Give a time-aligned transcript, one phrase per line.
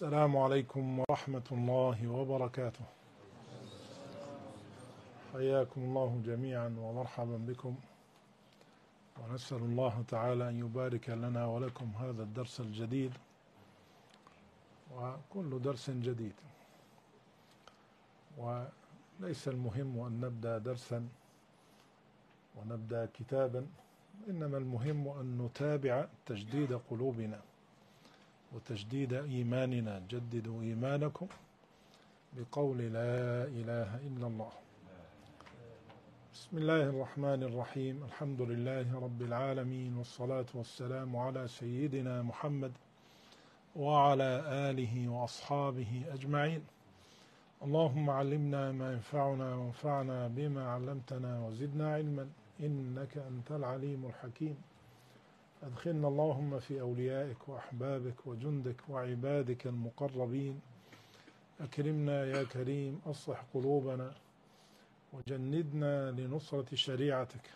[0.00, 2.84] السلام عليكم ورحمة الله وبركاته.
[5.32, 7.74] حياكم الله جميعا ومرحبا بكم.
[9.20, 13.12] ونسأل الله تعالى أن يبارك لنا ولكم هذا الدرس الجديد
[14.96, 16.36] وكل درس جديد.
[18.38, 21.08] وليس المهم أن نبدأ درسا
[22.56, 23.66] ونبدأ كتابا
[24.28, 27.40] إنما المهم أن نتابع تجديد قلوبنا.
[28.54, 30.02] وتجديد إيماننا.
[30.10, 31.26] جددوا إيمانكم
[32.36, 34.52] بقول لا إله إلا الله.
[36.34, 38.04] بسم الله الرحمن الرحيم.
[38.04, 42.72] الحمد لله رب العالمين والصلاة والسلام على سيدنا محمد
[43.76, 46.62] وعلى آله وأصحابه أجمعين.
[47.62, 52.28] اللهم علمنا ما ينفعنا وانفعنا بما علمتنا وزدنا علما.
[52.60, 54.56] إنك أنت العليم الحكيم.
[55.62, 60.60] أدخلنا اللهم في أوليائك وأحبابك وجندك وعبادك المقربين.
[61.60, 64.12] أكرمنا يا كريم أصلح قلوبنا
[65.12, 67.50] وجندنا لنصرة شريعتك.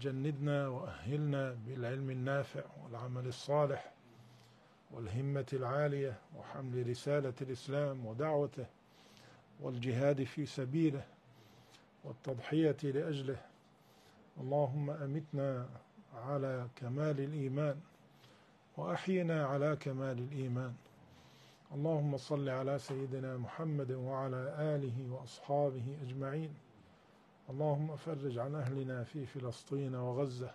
[0.00, 3.92] جندنا وأهلنا بالعلم النافع والعمل الصالح
[4.90, 8.66] والهمة العالية وحمل رسالة الإسلام ودعوته
[9.60, 11.04] والجهاد في سبيله
[12.04, 13.36] والتضحية لأجله.
[14.40, 15.68] اللهم أمتنا
[16.14, 17.80] على كمال الإيمان
[18.76, 20.74] وأحينا على كمال الإيمان.
[21.74, 26.54] اللهم صل على سيدنا محمد وعلى آله وأصحابه أجمعين.
[27.50, 30.50] اللهم فرج عن أهلنا في فلسطين وغزة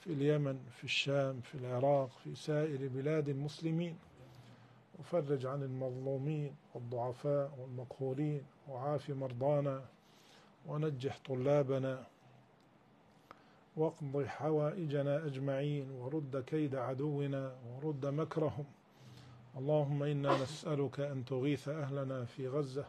[0.00, 3.98] في اليمن في الشام في العراق في سائر بلاد المسلمين.
[4.98, 9.84] وفرج عن المظلومين والضعفاء والمقهورين وعاف مرضانا
[10.66, 12.06] ونجح طلابنا
[13.76, 18.64] واقض حوائجنا أجمعين ورد كيد عدونا ورد مكرهم.
[19.56, 22.84] اللهم إنا نسألك أن تغيث أهلنا في غزة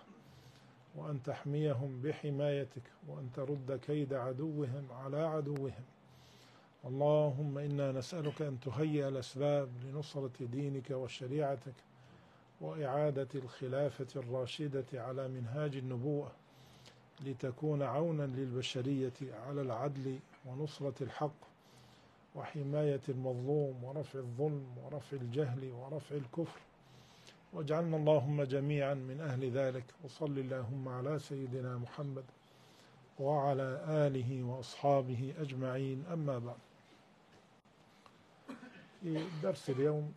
[0.96, 5.84] وأن تحميهم بحمايتك وأن ترد كيد عدوهم على عدوهم.
[6.86, 11.74] اللهم إنا نسألك أن تهيئ الأسباب لنصرة دينك وشريعتك
[12.62, 16.31] وإعادة الخلافة الراشدة على منهاج النبوة
[17.25, 19.13] لتكون عونا للبشرية
[19.48, 21.35] على العدل ونصرة الحق
[22.35, 26.59] وحماية المظلوم ورفع الظلم ورفع الجهل ورفع الكفر.
[27.53, 32.24] واجعلنا اللهم جميعا من أهل ذلك وصل اللهم على سيدنا محمد
[33.19, 36.06] وعلى آله وأصحابه أجمعين.
[36.13, 36.57] أما بعد
[39.01, 40.13] في درس اليوم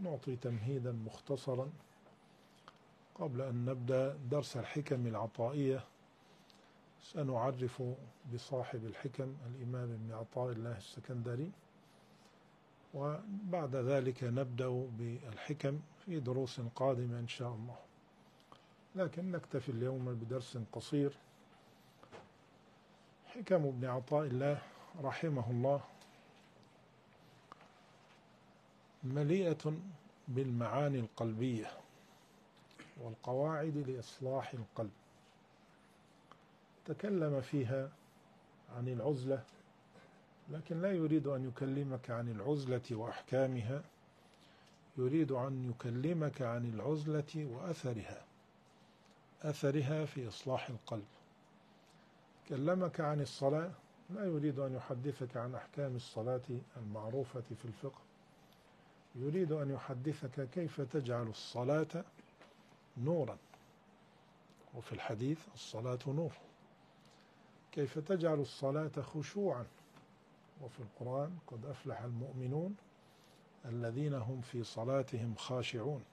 [0.00, 1.70] نعطي تمهيدا مختصرا
[3.14, 5.84] قبل أن نبدأ درس الحكم العطائية.
[7.02, 7.82] سنعرف
[8.34, 11.50] بصاحب الحكم الإمام ابن عطاء الله السكندري
[12.94, 17.76] وبعد ذلك نبدأ بالحكم في دروس قادمة إن شاء الله.
[18.96, 21.12] لكن نكتفي اليوم بدرس قصير.
[23.26, 24.62] حكم ابن عطاء الله
[25.02, 25.80] رحمه الله
[29.04, 29.72] مليئة
[30.28, 31.70] بالمعاني القلبية
[33.02, 34.90] والقواعد لإصلاح القلب.
[36.88, 37.90] تكلم فيها
[38.76, 39.44] عن العزلة
[40.50, 43.82] لكن لا يريد أن يكلمك عن العزلة وأحكامها
[44.96, 48.24] يريد أن يكلمك عن العزلة وأثرها
[49.42, 51.06] أثرها في إصلاح القلب.
[52.48, 53.70] كلمك عن الصلاة
[54.10, 56.40] لا يريد أن يحدثك عن أحكام الصلاة
[56.76, 58.00] المعروفة في الفقه.
[59.14, 62.04] يريد أن يحدثك كيف تجعل الصلاة
[62.96, 63.38] نورا.
[64.74, 66.32] وفي الحديث الصلاة نور.
[67.78, 69.64] كيف تجعل الصلاة خشوعا؟
[70.62, 72.76] وفي القرآن قد أفلح المؤمنون
[73.64, 76.04] الذين هم في صلاتهم خاشعون.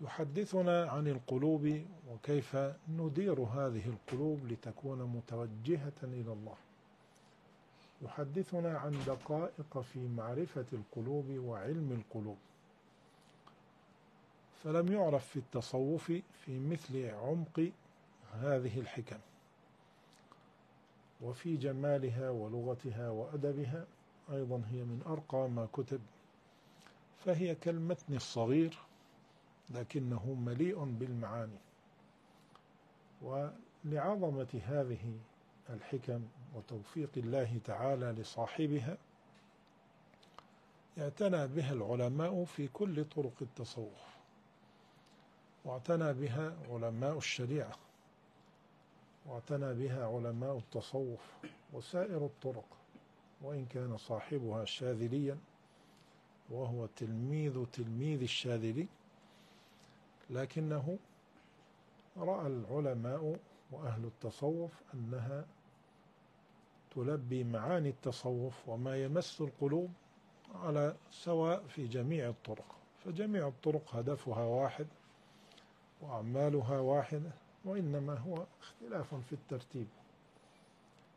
[0.00, 2.56] يحدثنا عن القلوب وكيف
[2.88, 6.56] ندير هذه القلوب لتكون متوجهة إلى الله.
[8.02, 12.38] يحدثنا عن دقائق في معرفة القلوب وعلم القلوب.
[14.64, 16.12] فلم يعرف في التصوف
[16.44, 17.70] في مثل عمق
[18.32, 19.18] هذه الحكم.
[21.22, 23.86] وفي جمالها ولغتها وأدبها
[24.32, 26.00] أيضا هي من أرقى ما كتب
[27.24, 28.78] فهي كالمتن الصغير
[29.70, 31.58] لكنه مليء بالمعاني.
[33.22, 35.18] ولعظمة هذه
[35.70, 36.22] الحكم
[36.54, 38.96] وتوفيق الله تعالى لصاحبها
[40.98, 44.16] اعتنى بها العلماء في كل طرق التصوف
[45.64, 47.72] واعتنى بها علماء الشريعة.
[49.28, 51.20] واعتنى بها علماء التصوف
[51.72, 52.64] وسائر الطرق
[53.42, 55.38] وإن كان صاحبها شاذليا
[56.50, 58.88] وهو تلميذ تلميذ الشاذلي
[60.30, 60.98] لكنه
[62.16, 63.38] رأى العلماء
[63.72, 65.44] وأهل التصوف أنها
[66.94, 69.90] تلبي معاني التصوف وما يمس القلوب
[70.54, 72.76] على سواء في جميع الطرق.
[73.04, 74.86] فجميع الطرق هدفها واحد
[76.02, 77.30] وأعمالها واحدة.
[77.66, 79.86] وإنما هو اختلاف في الترتيب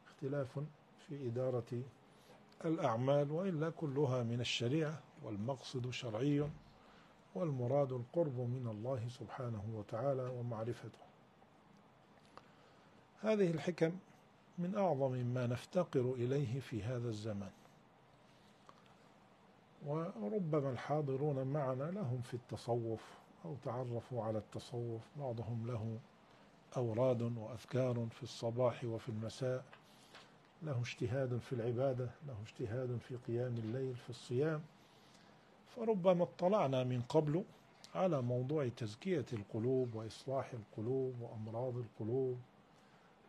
[0.07, 0.59] اختلاف
[1.07, 1.81] في إدارة
[2.65, 6.49] الأعمال وإلا كلها من الشريعة والمقصد شرعي
[7.35, 10.99] والمراد القرب من الله سبحانه وتعالى ومعرفته.
[13.21, 13.91] هذه الحكم
[14.57, 17.51] من أعظم ما نفتقر إليه في هذا الزمان.
[19.85, 23.03] وربما الحاضرون معنا لهم في التصوف
[23.45, 25.99] أو تعرفوا على التصوف بعضهم له
[26.77, 29.65] أوراد وأذكار في الصباح وفي المساء.
[30.63, 34.61] له اجتهاد في العبادة له اجتهاد في قيام الليل في الصيام.
[35.75, 37.43] فربما اطلعنا من قبل
[37.95, 42.37] على موضوع تزكية القلوب وإصلاح القلوب وأمراض القلوب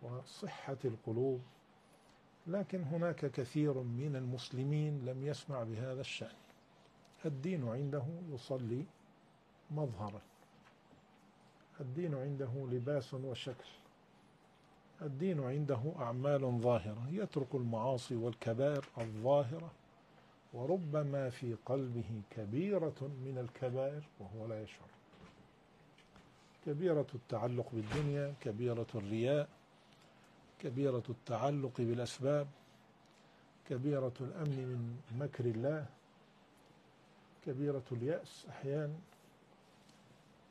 [0.03, 1.41] وصحة القلوب.
[2.47, 6.37] لكن هناك كثير من المسلمين لم يسمع بهذا الشأن.
[7.25, 8.85] الدين عنده يصلي
[9.71, 10.21] مظهرا.
[11.81, 13.71] الدين عنده لباس وشكل.
[15.03, 19.71] الدين عنده أعمال ظاهرة يترك المعاصي والكبائر الظاهرة
[20.53, 24.89] وربما في قلبه كبيرة من الكبائر وهو لا يشعر.
[26.67, 29.49] كبيرة التعلق بالدنيا كبيرة الرياء
[30.59, 32.47] كبيرة التعلق بالأسباب
[33.69, 35.87] كبيرة الأمن من مكر الله
[37.47, 38.95] كبيرة اليأس أحيانا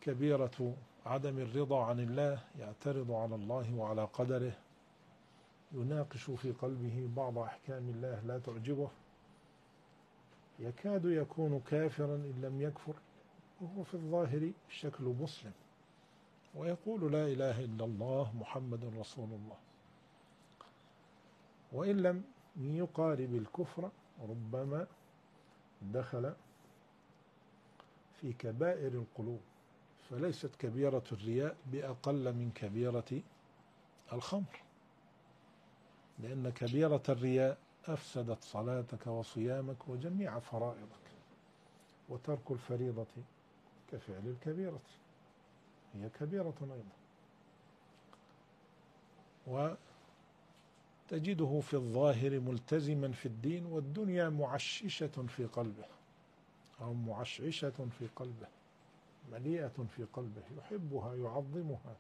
[0.02, 0.74] كبيرة
[1.10, 4.54] عدم الرضا عن الله يعترض على الله وعلى قدره.
[5.72, 8.90] يناقش في قلبه بعض أحكام الله لا تعجبه.
[10.60, 12.94] يكاد يكون كافرا إن لم يكفر
[13.62, 15.52] وهو في الظاهر شكل مسلم.
[16.56, 19.58] ويقول لا إله إلا الله محمد رسول الله.
[21.72, 22.24] وإن لم
[22.58, 23.90] يقارب الكفر
[24.22, 24.88] ربما
[25.82, 26.34] دخل
[28.14, 29.42] في كبائر القلوب.
[30.10, 33.22] فليست كبيرة الرياء بأقل من كبيرة
[34.14, 34.62] الخمر.
[36.20, 41.10] لأن كبيرة الرياء أفسدت صلاتك وصيامك وجميع فرائضك
[42.10, 43.08] وترك الفريضة
[43.92, 44.80] كفعل الكبيرة.
[45.94, 47.00] هي كبيرة أيضا.
[51.08, 55.86] وتجده في الظاهر ملتزما في الدين والدنيا معششة في قلبه
[56.82, 58.48] أو معشعشة في قلبه.
[59.32, 61.96] مليئة في قلبه يحبها يعظمها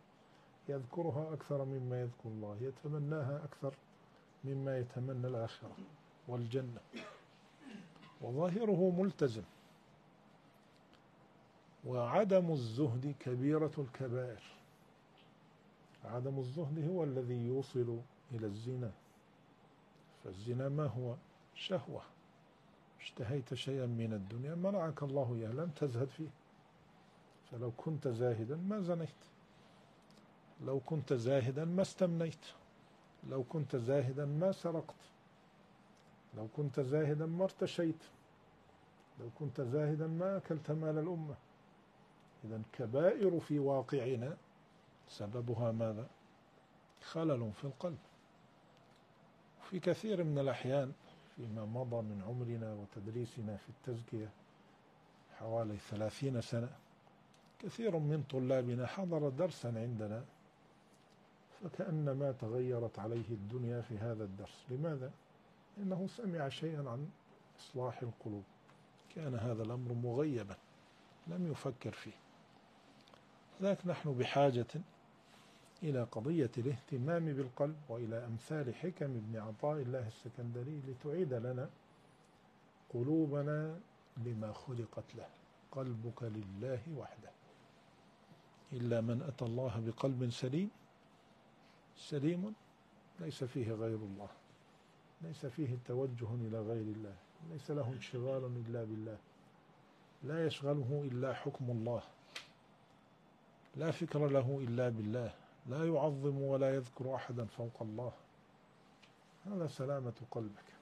[0.69, 3.73] يذكرها أكثر مما يذكر الله يتمناها أكثر
[4.43, 5.75] مما يتمنى الآخرة
[6.27, 6.81] والجنة.
[8.21, 9.43] وظاهره ملتزم.
[11.85, 14.43] وعدم الزهد كبيرة الكبائر.
[16.05, 17.99] عدم الزهد هو الذي يوصل
[18.31, 18.91] إلى الزنا.
[20.23, 21.15] فالزنا ما هو؟
[21.55, 22.01] شهوة.
[22.99, 26.29] اشتهيت شيئا من الدنيا منعك الله إياه لم تزهد فيه.
[27.51, 29.09] فلو كنت زاهدا ما زنيت.
[30.65, 32.45] لو كنت زاهدا ما استمنيت.
[33.29, 34.95] لو كنت زاهدا ما سرقت.
[36.37, 38.03] لو كنت زاهدا ما ارتشيت.
[39.19, 41.35] لو كنت زاهدا ما أكلت مال الأمة.
[42.43, 44.37] إذا كبائر في واقعنا
[45.09, 46.07] سببها ماذا؟
[47.01, 47.97] خلل في القلب.
[49.69, 50.93] في كثير من الأحيان
[51.35, 54.29] فيما مضى من عمرنا وتدريسنا في التزكية
[55.39, 56.69] حوالي ثلاثين سنة
[57.59, 60.25] كثير من طلابنا حضر درسا عندنا
[61.63, 64.65] فكأنما تغيرت عليه الدنيا في هذا الدرس.
[64.69, 65.11] لماذا؟
[65.77, 67.09] لأنه سمع شيئا عن
[67.59, 68.43] إصلاح القلوب.
[69.15, 70.55] كان هذا الأمر مغيبا
[71.27, 72.13] لم يفكر فيه.
[73.61, 74.67] لكن نحن بحاجة
[75.83, 81.69] إلى قضية الاهتمام بالقلب وإلى أمثال حكم ابن عطاء الله السكندري لتعيد لنا
[82.93, 83.79] قلوبنا
[84.17, 85.27] لما خلقت له.
[85.71, 87.38] قلبك لله وحده.
[88.73, 90.69] إلا من أتى الله بقلب سليم
[91.95, 92.55] سليم
[93.19, 94.29] ليس فيه غير الله
[95.21, 97.15] ليس فيه توجه إلى غير الله
[97.51, 99.17] ليس له انشغال إلا بالله
[100.23, 102.03] لا يشغله إلا حكم الله
[103.75, 105.33] لا فكر له إلا بالله
[105.67, 108.11] لا يعظم ولا يذكر أحدا فوق الله.
[109.45, 110.73] هذا سلامة قلبك.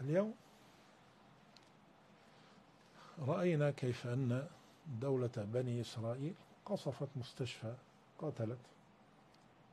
[0.00, 0.34] اليوم
[3.18, 4.48] رأينا كيف أن
[4.86, 7.74] دولة بني إسرائيل قصفت مستشفى
[8.18, 8.58] قتلت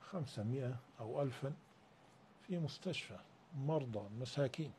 [0.02, 1.54] خمسمائة أو ألفا
[2.48, 3.18] في مستشفى
[3.58, 4.72] مرضى مساكين.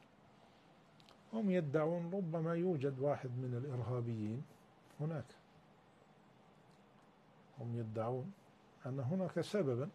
[1.33, 4.43] هم يدعون ربما يوجد واحد من الإرهابيين
[5.01, 5.25] هناك.
[7.61, 8.33] هم يدعون
[8.87, 9.89] أن هناك سببا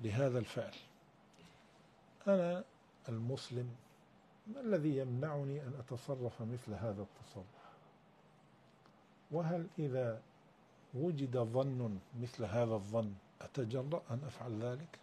[0.00, 0.74] لهذا الفعل.
[2.26, 2.64] أنا
[3.08, 3.76] المسلم
[4.46, 7.55] ما الذي يمنعني أن أتصرف مثل هذا التصرف؟
[9.30, 10.22] وهل إذا
[10.94, 14.98] وجد ظن مثل هذا الظن أتجرأ أن أفعل ذلك؟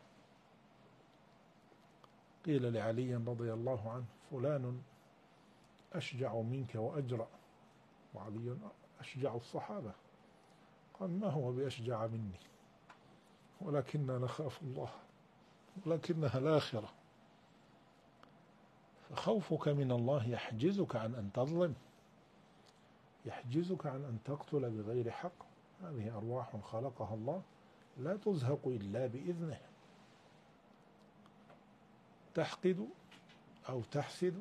[2.46, 4.82] قيل لعلي رضي الله عنه فلان
[5.94, 7.28] أشجع منك وأجرأ.
[8.14, 8.58] وعلي
[9.00, 9.92] أشجع الصحابة.
[11.00, 12.40] قال ما هو بأشجع مني؟
[13.62, 14.90] ولكننا نخاف الله
[15.86, 16.90] ولكنها الآخرة.
[19.10, 21.76] فخوفك من الله يحجزك عن أن تظلم.
[23.26, 25.44] يحجزك عن أن تقتل بغير حق.
[25.82, 27.42] هذه أرواح خلقها الله.
[27.98, 29.60] لا تزهق إلا بإذنه.
[32.36, 32.88] تحقد
[33.70, 34.40] أو تحسد.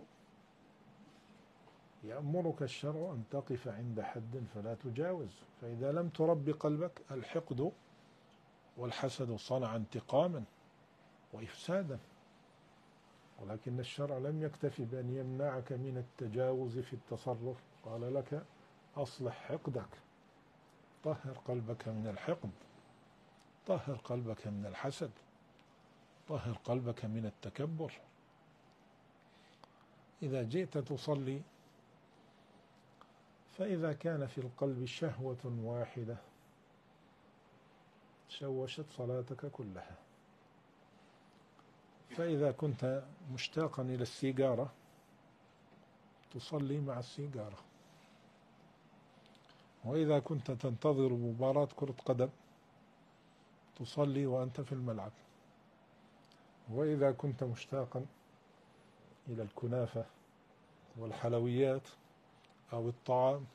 [2.04, 5.30] يأمرك الشرع أن تقف عند حد فلا تجاوز.
[5.60, 7.72] فإذا لم ترب قلبك الحقد
[8.76, 10.44] والحسد صنع انتقاما
[11.32, 11.98] وإفسادا.
[13.40, 17.62] ولكن الشرع لم يكتفي بأن يمنعك من التجاوز في التصرف.
[17.84, 18.44] قال لك
[18.96, 19.98] أصلح حقدك
[21.04, 22.50] طهر قلبك من الحقد.
[23.66, 25.10] طهر قلبك من الحسد.
[26.28, 27.92] طهر قلبك من التكبر.
[30.22, 31.42] إذا جئت تصلي
[33.58, 36.16] فإذا كان في القلب شهوة واحدة
[38.28, 39.96] شوشت صلاتك كلها.
[42.16, 44.72] فإذا كنت مشتاقا إلى السيجارة
[46.34, 47.58] تصلي مع السيجارة.
[49.84, 52.28] وإذا كنت تنتظر مباراة كرة قدم
[53.76, 55.12] تصلي وأنت في الملعب.
[56.70, 58.06] وإذا كنت مشتاقا
[59.28, 60.04] إلى الكنافة
[60.96, 61.88] والحلويات
[62.72, 63.46] أو الطعام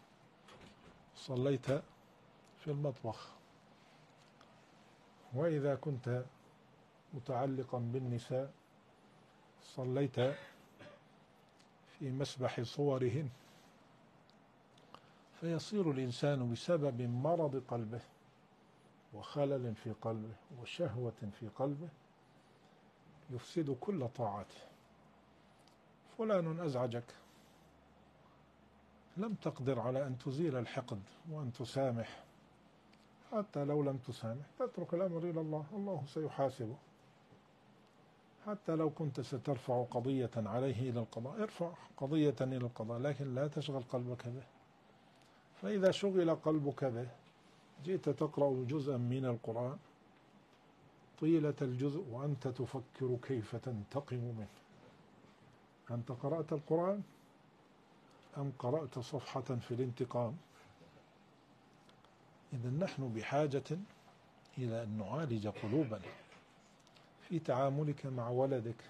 [1.16, 1.66] صليت
[2.60, 3.30] في المطبخ.
[5.34, 6.24] وإذا كنت
[7.14, 8.52] متعلقا بالنساء
[9.62, 10.20] صليت
[12.00, 13.30] في مسبح صورهن.
[15.42, 18.02] فيصير الإنسان بسبب مرض قلبه
[19.14, 21.90] وخلل في قلبه وشهوة في قلبه
[23.30, 24.62] يفسد كل طاعته.
[26.18, 27.14] فلان أزعجك.
[29.18, 31.02] لم تقدر على أن تزيل الحقد
[31.32, 32.24] وأن تسامح.
[33.32, 36.76] حتى لو لم تسامح تترك الأمر إلى الله الله سيحاسبه.
[38.46, 43.84] حتى لو كنت سترفع قضية عليه إلى القضاء ارفع قضية إلى القضاء لكن لا تشغل
[43.84, 44.57] قلبك به.
[45.62, 47.08] فإذا شغل قلبك به
[47.86, 49.78] جئت تقرأ جزءا من القرآن
[51.20, 54.48] طيلة الجزء وأنت تفكر كيف تنتقم منه.
[55.92, 57.04] أنت قرأت القرآن؟
[58.38, 60.38] أم قرأت صفحة في الانتقام؟
[62.54, 63.64] إذا نحن بحاجة
[64.58, 66.12] إلى أن نعالج قلوبنا
[67.22, 68.84] في تعاملك مع ولدك.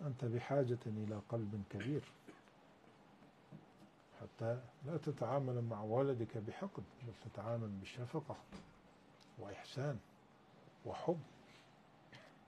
[0.00, 2.02] أنت بحاجة إلى قلب كبير.
[4.20, 8.36] حتى لا تتعامل مع ولدك بحقد بل تتعامل بشفقة
[9.38, 9.98] وإحسان
[10.86, 11.20] وحب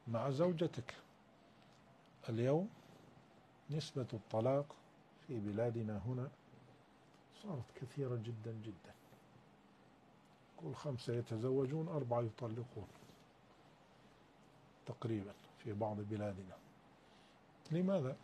[0.09, 0.95] مع زوجتك.
[2.29, 2.69] اليوم
[3.71, 4.77] نسبة الطلاق
[5.27, 6.29] في بلادنا هنا
[7.43, 8.95] صارت كثيرة جدا جدا.
[10.57, 12.89] كل خمسة يتزوجون أربعة يطلقون
[14.87, 16.57] تقريبا في بعض بلادنا.
[17.71, 18.17] لماذا؟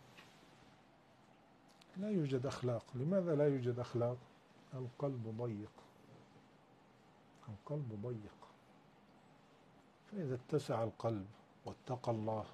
[1.97, 2.85] لا يوجد أخلاق.
[2.95, 4.17] لماذا لا يوجد أخلاق؟
[4.73, 5.71] القلب ضيق.
[7.49, 8.47] القلب ضيق.
[10.11, 11.25] فإذا اتسع القلب
[11.65, 12.45] واتقى الله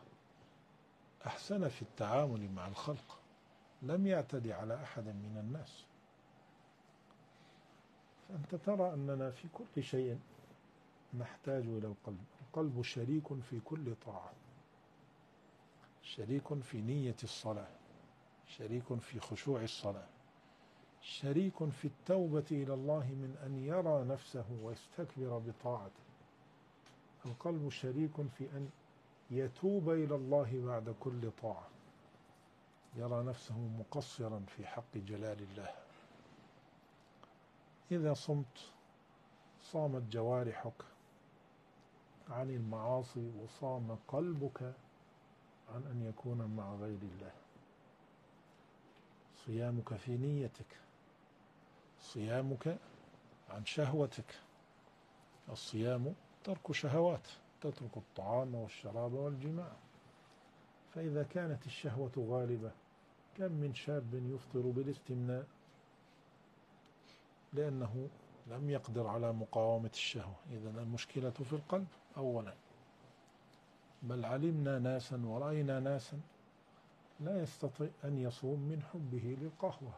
[1.25, 3.19] أحسن في التعامل مع الخلق.
[3.81, 5.85] لم يعتدي على أحد من الناس.
[8.29, 10.19] فأنت ترى أننا في كل شيء
[11.19, 12.25] نحتاج إلى القلب.
[12.41, 14.33] القلب شريك في كل طاعة.
[16.03, 17.80] شريك في نية الصلاة.
[18.57, 20.07] شريك في خشوع الصلاة.
[21.01, 26.03] شريك في التوبة إلى الله من أن يرى نفسه ويستكبر بطاعته.
[27.25, 28.69] القلب شريك في أن
[29.31, 31.67] يتوب إلى الله بعد كل طاعة.
[32.95, 35.75] يرى نفسه مقصرا في حق جلال الله.
[37.91, 38.71] إذا صمت
[39.61, 40.73] صامت جوارحك
[42.29, 44.61] عن المعاصي وصام قلبك
[45.73, 47.40] عن أن يكون مع غير الله.
[49.45, 50.77] صيامك في نيتك.
[51.99, 52.77] صيامك
[53.49, 54.35] عن شهوتك.
[55.49, 57.27] الصيام ترك شهوات
[57.61, 59.71] تترك الطعام والشراب والجماع.
[60.93, 62.71] فإذا كانت الشهوة غالبة
[63.37, 65.45] كم من شاب يفطر بالاستمناء؟
[67.53, 68.09] لأنه
[68.47, 70.35] لم يقدر على مقاومة الشهوة.
[70.51, 72.53] إذا المشكلة في القلب أولا.
[74.03, 76.19] بل علمنا ناسا ورأينا ناسا
[77.21, 79.93] لا يستطيع أن يصوم من حبه للقهوة.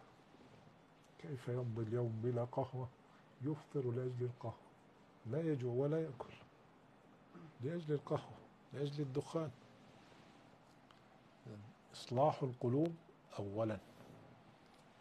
[1.20, 2.90] كيف يمضي اليوم بلا قهوة؟
[3.42, 4.54] يفطر لأجل القهوة.
[5.32, 6.34] لا يجوع ولا يأكل.
[7.62, 8.38] لأجل القهوة
[8.74, 9.52] لأجل الدخان.
[11.94, 12.96] إصلاح القلوب
[13.40, 13.80] أولا.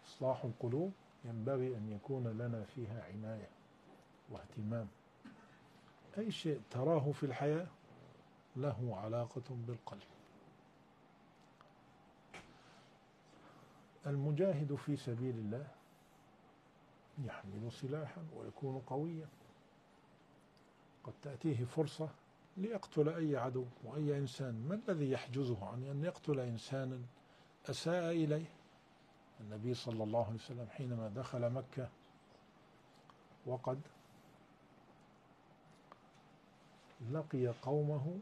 [0.06, 0.92] إصلاح القلوب
[1.24, 3.48] ينبغي أن يكون لنا فيها عناية
[4.30, 4.88] واهتمام.
[6.18, 7.66] أي شيء تراه في الحياة
[8.56, 10.02] له علاقة بالقلب.
[14.06, 15.66] المجاهد في سبيل الله
[17.24, 19.28] يحمل سلاحا ويكون قويا.
[21.04, 22.08] قد تأتيه فرصة
[22.56, 24.54] ليقتل أي عدو وأي إنسان.
[24.68, 26.98] ما الذي يحجزه عن أن يقتل إنسانا
[27.70, 28.50] أساء إليه؟
[29.40, 31.88] النبي صلى الله عليه وسلم حينما دخل مكة
[33.46, 33.80] وقد
[37.10, 38.18] لقي قومه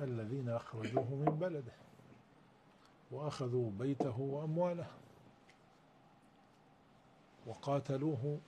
[0.00, 1.72] الذين أخرجوه من بلده
[3.10, 4.86] وأخذوا بيته وأمواله.
[7.48, 8.38] وقاتلوه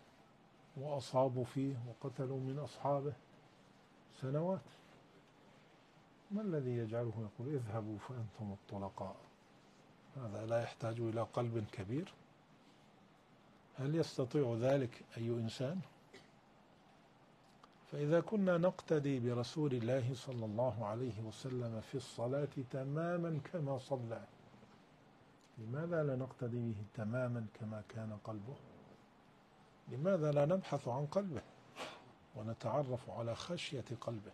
[0.76, 3.12] وأصابوا فيه وقتلوا من أصحابه
[4.20, 4.60] سنوات.
[6.30, 9.16] ما الذي يجعله يقول اذهبوا فأنتم الطلقاء؟
[10.16, 12.14] هذا لا يحتاج إلى قلب كبير.
[13.78, 15.80] هل يستطيع ذلك أي إنسان؟
[17.92, 24.24] فإذا كنا نقتدي برسول الله صلى الله عليه وسلم في الصلاة تماما كما صلى
[25.58, 28.54] لماذا لا نقتدي به تماما كما كان قلبه؟
[29.90, 31.42] لماذا لا نبحث عن قلبه
[32.36, 34.32] ونتعرف على خشية قلبه؟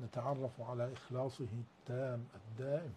[0.00, 2.94] نتعرف على إخلاصه التام الدائم.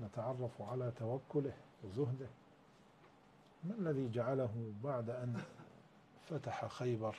[0.00, 1.52] نتعرف على توكله
[1.84, 2.28] وزهده.
[3.64, 5.42] ما الذي جعله بعد أن
[6.28, 7.16] فتح خيبر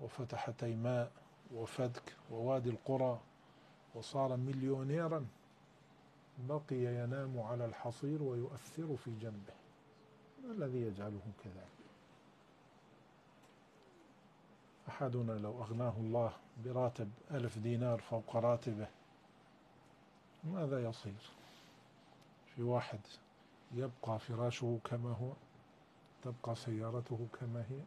[0.00, 1.12] وفتح تيماء
[1.54, 3.20] وفدك ووادي القرى
[3.94, 5.26] وصار مليونيرا؟
[6.38, 9.63] بقي ينام على الحصير ويؤثر في جنبه.
[10.44, 11.68] ما الذي يجعله كذلك.
[14.88, 16.32] أحدنا لو أغناه الله
[16.64, 18.88] براتب ألف دينار فوق راتبه
[20.44, 21.30] ماذا يصير؟
[22.54, 23.00] في واحد
[23.74, 25.32] يبقى فراشه كما هو
[26.22, 27.80] تبقى سيارته كما هي؟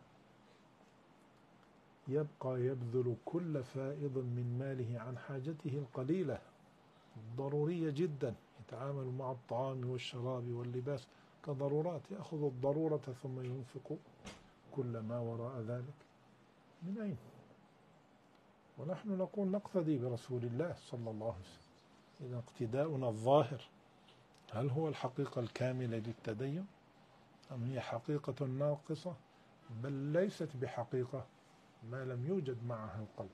[2.08, 6.40] يبقى يبذل كل فائض من ماله عن حاجته القليلة
[7.38, 11.08] ضرورية جدا يتعامل مع الطعام والشراب واللباس.
[11.46, 13.98] كضرورات يأخذ الضرورة ثم ينفق
[14.76, 15.94] كل ما وراء ذلك.
[16.84, 17.18] من أين؟
[18.78, 21.68] ونحن نقول نقتدي برسول الله صلى الله عليه وسلم.
[22.22, 23.62] إذا اقتداؤنا الظاهر
[24.52, 26.68] هل هو الحقيقة الكاملة للتدين؟
[27.52, 29.14] أم هي حقيقة ناقصة؟
[29.84, 31.26] بل ليست بحقيقة
[31.92, 33.30] ما لم يوجد معها القلب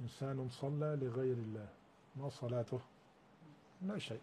[0.00, 1.68] إنسان صلى لغير الله
[2.16, 2.80] ما صلاته؟
[3.82, 4.20] لا شيء.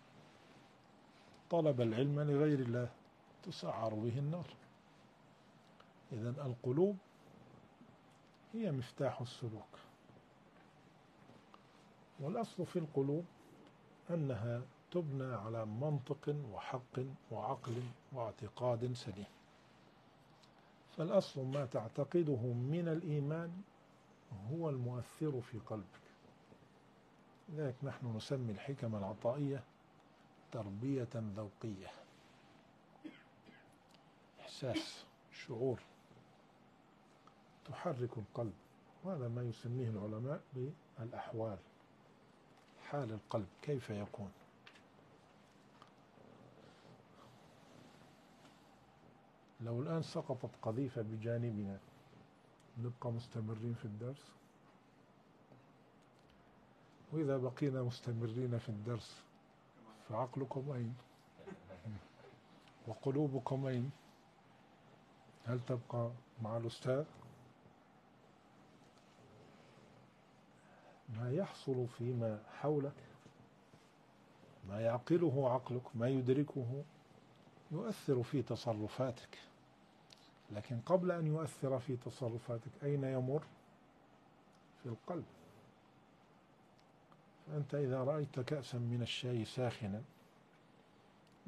[1.51, 2.89] طلب العلم لغير الله
[3.43, 4.47] تسعر به النار.
[6.11, 6.97] إذا القلوب
[8.53, 9.79] هي مفتاح السلوك.
[12.19, 13.25] والأصل في القلوب
[14.09, 14.61] أنها
[14.91, 16.99] تبنى على منطق وحق
[17.31, 19.25] وعقل واعتقاد سليم.
[20.97, 23.51] فالأصل ما تعتقده من الإيمان
[24.51, 26.01] هو المؤثر في قلبك.
[27.49, 29.63] لذلك نحن نسمي الحكم العطائية
[30.51, 31.87] تربية ذوقية.
[34.41, 35.79] إحساس شعور
[37.65, 38.53] تحرك القلب
[39.03, 41.57] وهذا ما يسميه العلماء بالأحوال.
[42.89, 44.31] حال القلب كيف يكون؟
[49.61, 51.79] لو الآن سقطت قذيفة بجانبنا
[52.77, 54.31] نبقى مستمرين في الدرس؟
[57.11, 59.21] وإذا بقينا مستمرين في الدرس
[60.11, 60.95] فعقلكم أين؟
[62.87, 63.91] وقلوبكم أين؟
[65.45, 67.05] هل تبقى مع الأستاذ؟
[71.19, 72.93] ما يحصل فيما حولك
[74.69, 76.83] ما يعقله عقلك ما يدركه
[77.71, 79.37] يؤثر في تصرفاتك.
[80.51, 83.43] لكن قبل أن يؤثر في تصرفاتك أين يمر؟
[84.83, 85.25] في القلب.
[87.51, 90.01] أنت إذا رأيت كأسا من الشاي ساخنا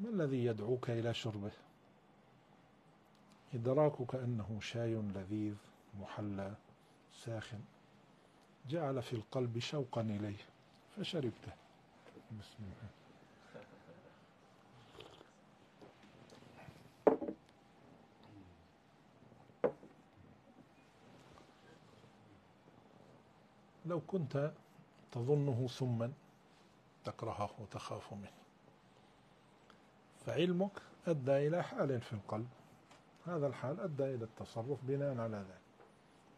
[0.00, 1.52] ما الذي يدعوك إلى شربه؟
[3.54, 5.54] إدراكك أنه شاي لذيذ
[6.00, 6.54] محلى
[7.12, 7.60] ساخن
[8.68, 10.36] جعل في القلب شوقا إليه
[10.96, 11.52] فشربته.
[12.40, 12.90] بسم الله.
[23.86, 24.52] لو كنت
[25.14, 26.12] تظنه سما
[27.04, 28.30] تكرهه وتخاف منه.
[30.26, 32.48] فعلمك أدى إلى حال في القلب.
[33.26, 35.86] هذا الحال أدى إلى التصرف بناء على ذلك.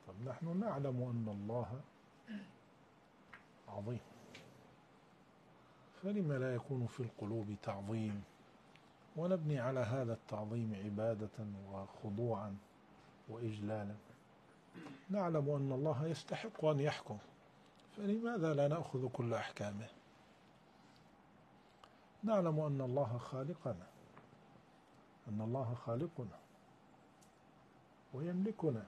[0.09, 1.81] طب نحن نعلم أن الله
[3.69, 4.01] عظيم.
[6.03, 8.25] فلما لا يكون في القلوب تعظيم؟
[9.17, 12.57] ونبني على هذا التعظيم عبادة وخضوعا
[13.29, 13.95] وإجلالا.
[15.11, 17.19] نعلم أن الله يستحق أن يحكم.
[17.97, 19.89] فلماذا لا نأخذ كل أحكامه؟
[22.23, 23.87] نعلم أن الله خالقنا.
[25.29, 26.39] أن الله خالقنا
[28.15, 28.87] ويملكنا.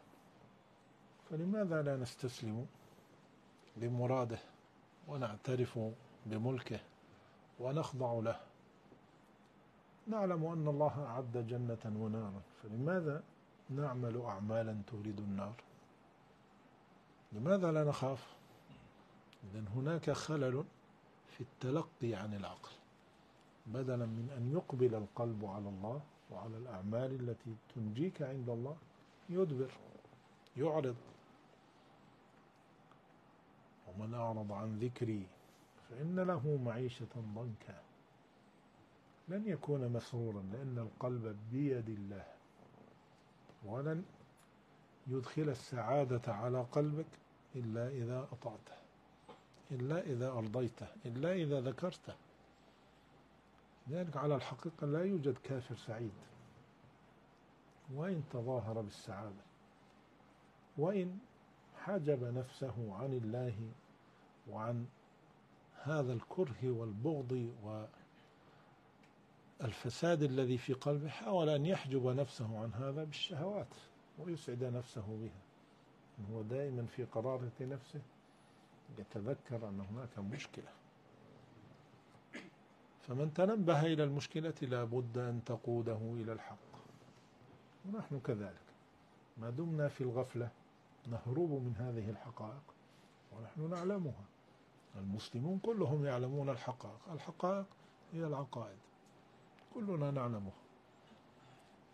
[1.31, 2.67] فلماذا لا نستسلم
[3.77, 4.39] لمراده
[5.09, 5.79] ونعترف
[6.27, 6.81] بملكه
[7.61, 8.41] ونخضع له؟
[10.07, 12.43] نعلم أن الله أعد جنة ونارا.
[12.63, 13.23] فلماذا
[13.71, 15.55] نعمل أعمالا تورد النار؟
[17.33, 18.38] لماذا لا نخاف؟
[19.45, 20.65] إذن هناك خلل
[21.27, 22.71] في التلقي عن العقل
[23.67, 28.77] بدلا من أن يقبل القلب على الله وعلى الأعمال التي تنجيك عند الله
[29.29, 29.71] يدبر
[30.57, 30.97] يعرض.
[33.89, 35.27] ومن أعرض عن ذكري
[35.91, 37.83] فإن له معيشة ضنكا.
[39.29, 42.27] لن يكون مسرورا لأن القلب بيد الله.
[43.65, 44.05] ولن
[45.07, 47.07] يدخل السعادة على قلبك
[47.57, 48.88] إلا إذا أطعته.
[49.71, 52.15] إلا إذا أرضيته إلا إذا ذكرته.
[53.89, 56.13] لذلك على الحقيقة لا يوجد كافر سعيد.
[57.95, 59.43] وإن تظاهر بالسعادة
[60.79, 61.19] وإن
[61.77, 63.55] حجب نفسه عن الله
[64.51, 64.87] وعن
[65.83, 67.53] هذا الكره والبغض
[69.61, 73.75] والفساد الذي في قلبه حاول أن يحجب نفسه عن هذا بالشهوات
[74.19, 75.41] ويسعد نفسه بها.
[76.33, 78.01] هو دائما في قرارة نفسه
[78.99, 80.69] يتذكر أن هناك مشكلة.
[83.01, 86.57] فمن تنبه إلى المشكلة لا بد أن تقوده إلى الحق.
[87.87, 88.69] ونحن كذلك.
[89.37, 90.51] ما دمنا في الغفلة
[91.07, 92.63] نهرب من هذه الحقائق
[93.33, 94.25] ونحن نعلمها.
[94.97, 97.01] المسلمون كلهم يعلمون الحقائق.
[97.13, 97.67] الحقائق
[98.13, 98.79] هي العقائد.
[99.75, 100.53] كلنا نعلمها.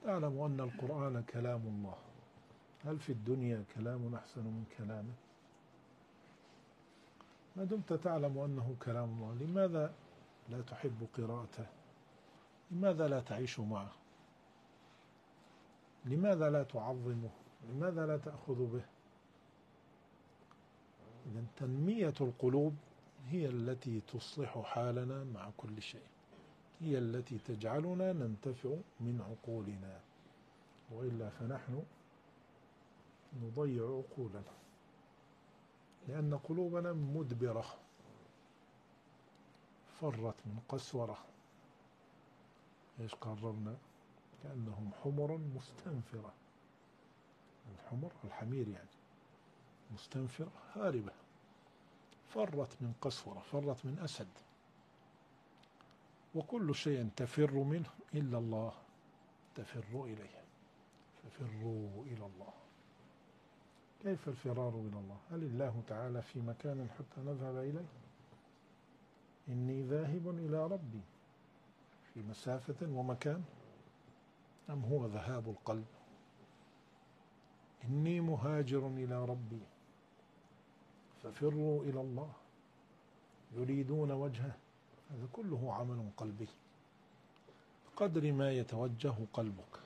[0.05, 1.99] تعلم أن القرآن كلام الله.
[2.85, 5.15] هل في الدنيا كلام أحسن من كلامه؟
[7.57, 9.35] ما دمت تعلم أنه كلام الله.
[9.35, 9.95] لماذا
[10.49, 11.67] لا تحب قراءته؟
[12.71, 13.93] لماذا لا تعيش معه؟
[16.05, 17.31] لماذا لا تعظمه؟
[17.69, 18.85] لماذا لا تأخذ به؟
[21.27, 22.77] إذا تنمية القلوب
[23.29, 26.07] هي التي تصلح حالنا مع كل شيء.
[26.81, 30.01] هي التي تجعلنا ننتفع من عقولنا.
[30.93, 31.83] وإلا فنحن
[33.43, 34.64] نضيع عقولنا.
[36.09, 37.65] لأن قلوبنا مدبرة.
[40.01, 41.19] فرت من قسورة.
[43.01, 43.77] إيش قررنا؟
[44.43, 46.33] كأنهم حمر مستنفرة.
[47.75, 48.89] الحمر الحمير يعني.
[49.91, 51.13] مستنفرة هاربة.
[52.35, 54.29] فرت من قسورة فرت من أسد.
[56.35, 58.73] وكل شيء تفر منه إلا الله.
[59.55, 60.45] تفر إليه.
[61.23, 62.64] ففروا إلى الله.
[64.05, 67.87] كيف الفرار إلى الله؟ هل الله تعالى في مكان حتى نذهب إليه؟
[69.49, 71.01] إني ذاهب إلى ربي.
[72.15, 73.45] في مسافة ومكان؟
[74.71, 75.85] أم هو ذهاب القلب؟
[77.85, 79.61] إني مهاجر إلى ربي.
[81.23, 82.33] ففروا إلى الله.
[83.57, 84.57] يريدون وجهه.
[85.11, 86.49] هذا كله عمل قلبي.
[87.97, 89.81] قدر ما يتوجه قلبك.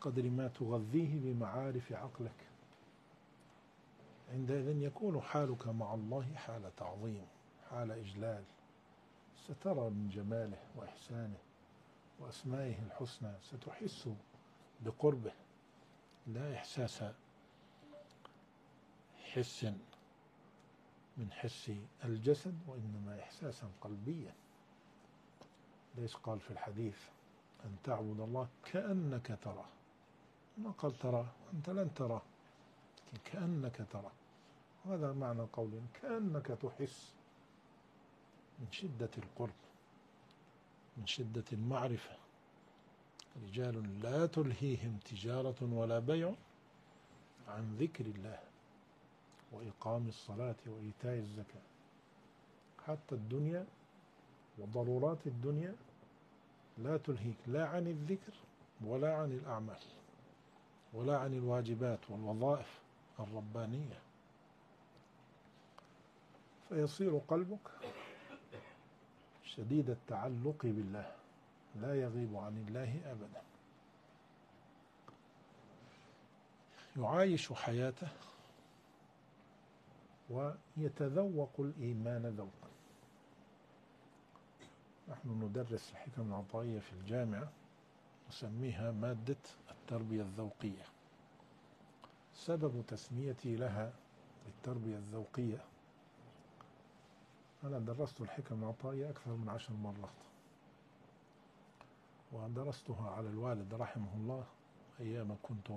[0.00, 2.45] قدر ما تغذيه بمعارف عقلك.
[4.32, 7.26] عندئذ يكون حالك مع الله حال تعظيم
[7.70, 8.44] حال إجلال.
[9.36, 11.38] سترى من جماله وإحسانه
[12.18, 14.08] وأسمائه الحسنى ستحس
[14.80, 15.32] بقربه.
[16.26, 17.04] لا إحساس
[19.32, 19.64] حس
[21.16, 21.72] من حس
[22.04, 24.34] الجسد وإنما إحساسا قلبيا.
[25.94, 26.98] ليش قال في الحديث
[27.64, 29.68] أن تعبد الله كأنك تراه.
[30.58, 32.22] ما قال تراه؟ أنت لن تراه.
[33.24, 34.12] كأنك تراه
[34.86, 35.70] هذا معنى قول
[36.02, 37.12] كأنك تحس
[38.58, 39.54] من شدة القرب
[40.96, 42.16] من شدة المعرفة.
[43.44, 46.32] رجال لا تلهيهم تجارة ولا بيع
[47.48, 48.38] عن ذكر الله
[49.52, 51.62] وإقام الصلاة وإيتاء الزكاة.
[52.86, 53.66] حتى الدنيا
[54.58, 55.74] وضرورات الدنيا
[56.78, 58.32] لا تلهيك لا عن الذكر
[58.84, 59.80] ولا عن الأعمال
[60.94, 62.85] ولا عن الواجبات والوظائف.
[63.20, 64.00] الربانية.
[66.68, 67.70] فيصير قلبك
[69.44, 71.12] شديد التعلق بالله
[71.76, 73.42] لا يغيب عن الله أبدا.
[76.96, 78.08] يعايش حياته
[80.30, 82.70] ويتذوق الإيمان ذوقا.
[85.08, 87.52] نحن ندرس الحكم العطائية في الجامعة
[88.28, 89.36] نسميها مادة
[89.70, 90.84] التربية الذوقية.
[92.36, 93.92] سبب تسميتي لها
[94.46, 95.64] التربية الذوقية.
[97.64, 100.10] أنا درست الحكم العطائية أكثر من عشر مرات.
[102.32, 104.44] ودرستها على الوالد رحمه الله
[105.00, 105.68] أيام كنت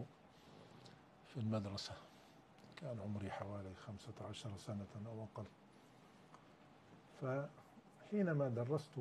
[1.28, 1.94] في المدرسة.
[2.76, 5.46] كان عمري حوالي خمسة عشر سنة أو أقل.
[7.22, 9.00] فحينما درست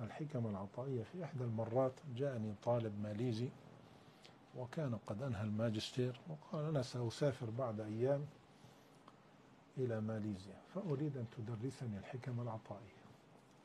[0.00, 3.48] الحكم العطائية في إحدى المرات جاءني طالب ماليزي
[4.56, 8.26] وكان قد أنهى الماجستير وقال أنا سأسافر بعد أيام
[9.78, 12.98] إلى ماليزيا فأريد أن تدرسني الحكم العطائية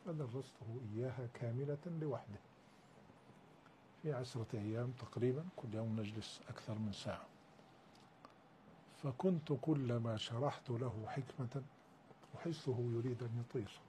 [0.05, 2.39] فدرسته إياها كاملة لوحده.
[4.01, 7.25] في عشرة أيام تقريبا كل يوم نجلس أكثر من ساعة.
[9.03, 11.63] فكنت كلما شرحت له حكمة
[12.37, 13.79] أحسه يريد أن يطير.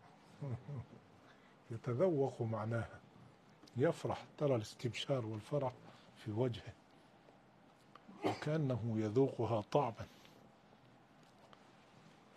[1.70, 3.00] يتذوق معناها.
[3.76, 5.72] يفرح ترى الاستبشار والفرح
[6.16, 6.72] في وجهه.
[8.26, 10.06] وكأنه يذوقها طعما.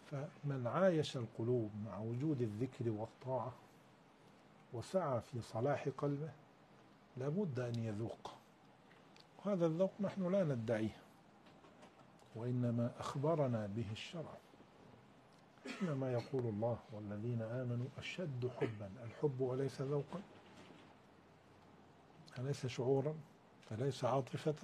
[0.06, 3.54] فمن عايش القلوب مع وجود الذكر والطاعة
[4.74, 6.32] وسعى في صلاح قلبه
[7.18, 8.32] لابد أن يذوق.
[9.46, 10.98] وهذا الذوق نحن لا ندعيه
[12.36, 14.38] وإنما أخبرنا به الشرع.
[15.82, 20.22] إنما يقول الله والذين آمنوا أشد حبا الحب أليس ذوقا؟
[22.40, 23.16] أليس شعورا؟
[23.72, 24.56] أليس عاطفة؟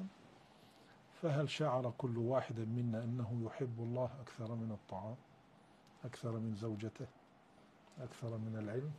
[1.24, 5.16] فهل شعر كل واحد منا أنه يحب الله أكثر من الطعام؟
[6.06, 7.08] أكثر من زوجته؟
[8.00, 8.92] أكثر من العلم؟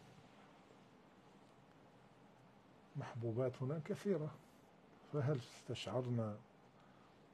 [2.96, 4.30] محبوباتنا كثيرة.
[5.12, 6.36] فهل استشعرنا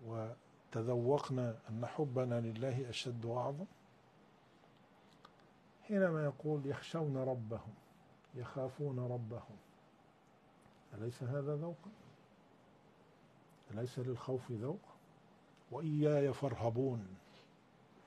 [0.06, 3.66] وتذوقنا أن حبنا لله أشد وأعظم؟
[5.82, 7.74] حينما يقول يخشون ربهم
[8.34, 9.56] يخافون ربهم
[10.94, 11.90] أليس هذا ذوقا؟
[13.70, 14.80] أليس للخوف ذوق؟
[15.70, 17.16] وإياي فارهبون.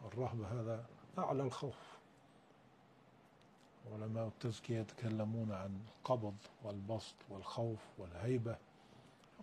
[0.06, 0.86] الرهب هذا
[1.18, 1.98] أعلى الخوف.
[3.92, 8.58] علماء التزكية يتكلمون عن القبض والبسط والخوف والهيبة.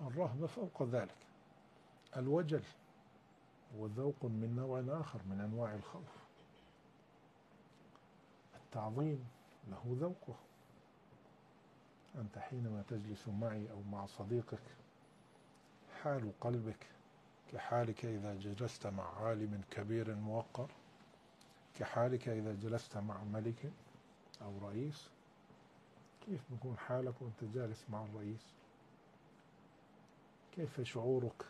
[0.01, 1.17] الرهبة فوق ذلك.
[2.17, 2.63] الوجل
[3.79, 6.17] هو ذوق من نوع آخر من أنواع الخوف.
[8.55, 9.29] التعظيم
[9.69, 10.35] له ذوقه.
[12.15, 14.63] أنت حينما تجلس معي أو مع صديقك
[16.03, 16.87] حال قلبك
[17.53, 20.71] كحالك إذا جلست مع عالم كبير موقر
[21.79, 23.73] كحالك إذا جلست مع ملك
[24.43, 25.11] أو رئيس
[26.27, 28.55] كيف بيكون حالك وأنت جالس مع الرئيس؟
[30.53, 31.47] كيف شعورك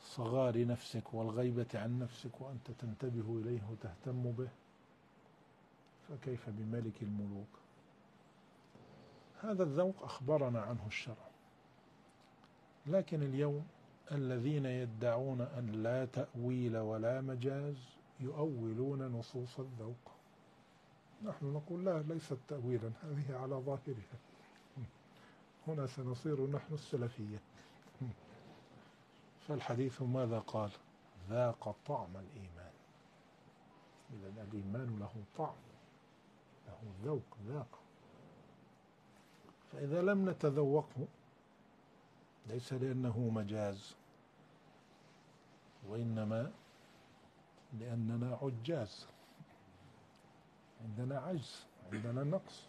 [0.00, 4.48] بصغار نفسك والغيبة عن نفسك وأنت تنتبه إليه وتهتم به؟
[6.08, 7.60] فكيف بملك الملوك؟
[9.42, 11.29] هذا الذوق أخبرنا عنه الشرع.
[12.86, 13.66] لكن اليوم
[14.12, 17.76] الذين يدعون أن لا تأويل ولا مجاز
[18.20, 20.10] يؤولون نصوص الذوق.
[21.24, 24.18] نحن نقول لا ليست تأويلا هذه على ظاهرها.
[25.66, 27.38] هنا سنصير نحن السلفية.
[29.48, 30.70] فالحديث ماذا قال؟
[31.30, 32.72] ذاق طعم الإيمان.
[34.12, 35.56] إذا الإيمان له طعم
[36.68, 37.78] له ذوق ذاق.
[39.72, 41.06] فإذا لم نتذوقه
[42.46, 43.96] ليس لأنه مجاز
[45.88, 46.52] وإنما
[47.78, 49.06] لأننا عجاز.
[50.84, 52.66] عندنا عجز عندنا نقص.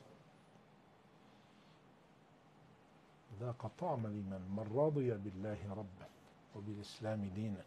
[3.40, 6.08] ذاق طعم الإيمان من رضي بالله ربا
[6.56, 7.66] وبالإسلام دينا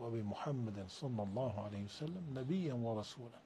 [0.00, 3.40] وبمحمد صلى الله عليه وسلم نبيا ورسولا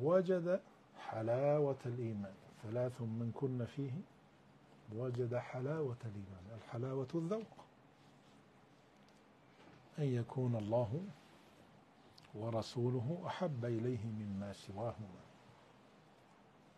[0.00, 0.60] وجد
[0.98, 2.34] حلاوة الإيمان.
[2.62, 3.92] ثلاث من كن فيه
[4.92, 7.64] وجد حلاوة الإيمان الحلاوة الذوق.
[9.98, 11.04] أن يكون الله
[12.34, 15.20] ورسوله أحب إليه مما سواهما.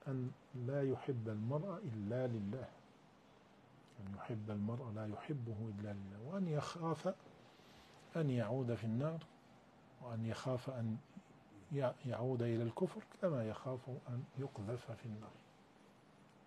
[0.08, 2.68] أن لا يحب المرء إلا لله.
[4.00, 6.20] أن يحب المرء لا يحبه إلا لله.
[6.26, 7.14] وأن يخاف
[8.16, 9.24] أن يعود في النار.
[10.02, 10.96] وأن يخاف أن
[12.06, 15.30] يعود إلى الكفر كما يخاف أن يقذف في النار.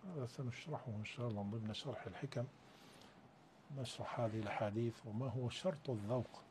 [0.06, 2.46] هذا سنشرحه إن شاء الله ضمن شرح الحكم.
[3.78, 6.42] نشرح هذه الأحاديث وما هو شرط الذوق.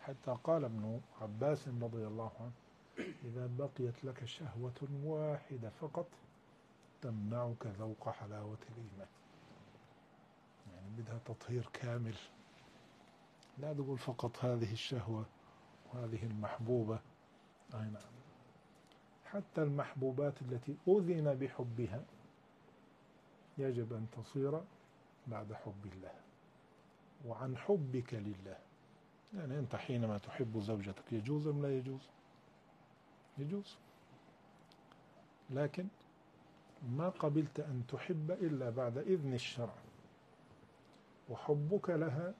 [0.00, 2.52] حتى قال ابن عباس رضي الله عنه
[3.24, 6.06] إذا بقيت لك شهوة واحدة فقط
[7.02, 9.08] تمنعك ذوق حلاوة الإيمان.
[10.74, 12.14] يعني بدها تطهير كامل.
[13.58, 15.26] لا تقول فقط هذه الشهوة
[15.94, 17.00] وهذه المحبوبة.
[17.74, 18.16] أي نعم.
[19.24, 22.04] حتى المحبوبات التي أذن بحبها
[23.58, 24.60] يجب أن تصير
[25.26, 26.14] بعد حب الله.
[27.26, 28.58] وعن حبك لله.
[29.34, 32.10] يعني أنت حينما تحب زوجتك يجوز أم لا يجوز؟
[33.38, 33.76] يجوز.
[35.50, 35.86] لكن
[36.88, 39.74] ما قبلت أن تحب إلا بعد إذن الشرع.
[41.30, 42.34] وحبك لها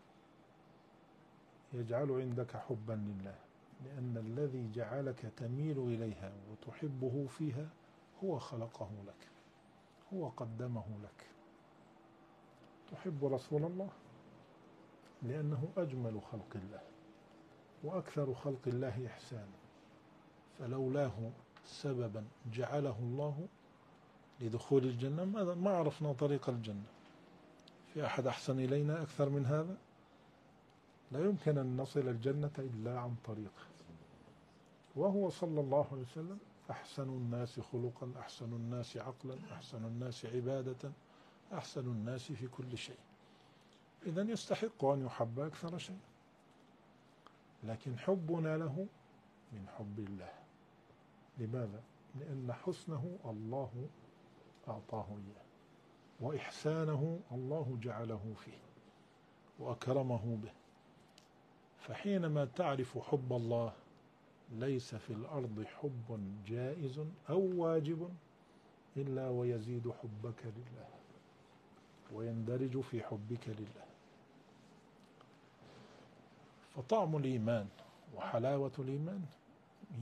[1.72, 3.38] يجعل عندك حبا لله.
[3.84, 7.68] لأن الذي جعلك تميل إليها وتحبه فيها
[8.24, 9.35] هو خلقه لك.
[10.14, 11.26] هو قدمه لك.
[12.92, 13.88] تحب رسول الله؟
[15.22, 16.80] لأنه أجمل خلق الله
[17.84, 19.56] وأكثر خلق الله إحسانا
[20.58, 21.30] فلولاه
[21.64, 23.48] سببا جعله الله
[24.40, 25.24] لدخول الجنة.
[25.54, 26.86] ما عرفنا طريق الجنة.
[27.94, 29.76] في أحد أحسن إلينا أكثر من هذا؟
[31.12, 33.66] لا يمكن أن نصل الجنة إلا عن طريقه
[34.96, 36.38] وهو صلى الله عليه وسلم
[36.70, 40.92] أحسن الناس خلقا أحسن الناس عقلا أحسن الناس عبادة
[41.52, 42.98] أحسن الناس في كل شيء.
[44.06, 45.98] إذا يستحق أن يحب أكثر شيء.
[47.64, 48.86] لكن حبنا له
[49.52, 50.32] من حب الله.
[51.38, 51.82] لماذا؟
[52.20, 53.88] لأن حسنه الله
[54.68, 55.46] أعطاه إياه.
[56.20, 58.58] وإحسانه الله جعله فيه.
[59.58, 60.52] وأكرمه به.
[61.78, 63.72] فحينما تعرف حب الله
[64.52, 68.10] ليس في الأرض حب جائز أو واجب
[68.96, 70.88] إلا ويزيد حبك لله
[72.12, 73.86] ويندرج في حبك لله.
[76.76, 77.68] فطعم الإيمان
[78.16, 79.24] وحلاوة الإيمان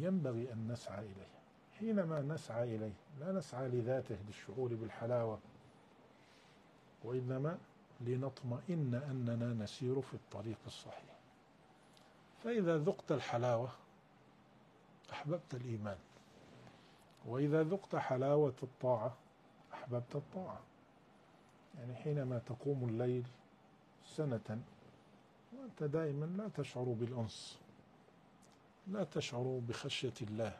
[0.00, 1.34] ينبغي أن نسعى إليه.
[1.78, 5.38] حينما نسعى إليه لا نسعى لذاته للشعور بالحلاوة
[7.04, 7.58] وإنما
[8.00, 11.14] لنطمئن أننا نسير في الطريق الصحيح.
[12.44, 13.68] فإذا ذقت الحلاوة
[15.12, 15.98] أحببت الإيمان.
[17.26, 19.14] وإذا ذقت حلاوة الطاعة
[19.72, 20.60] أحببت الطاعة.
[21.78, 23.26] يعني حينما تقوم الليل
[24.06, 24.60] سنة
[25.52, 27.58] وأنت دائما لا تشعر بالأنس
[28.86, 30.56] لا تشعر بخشية الله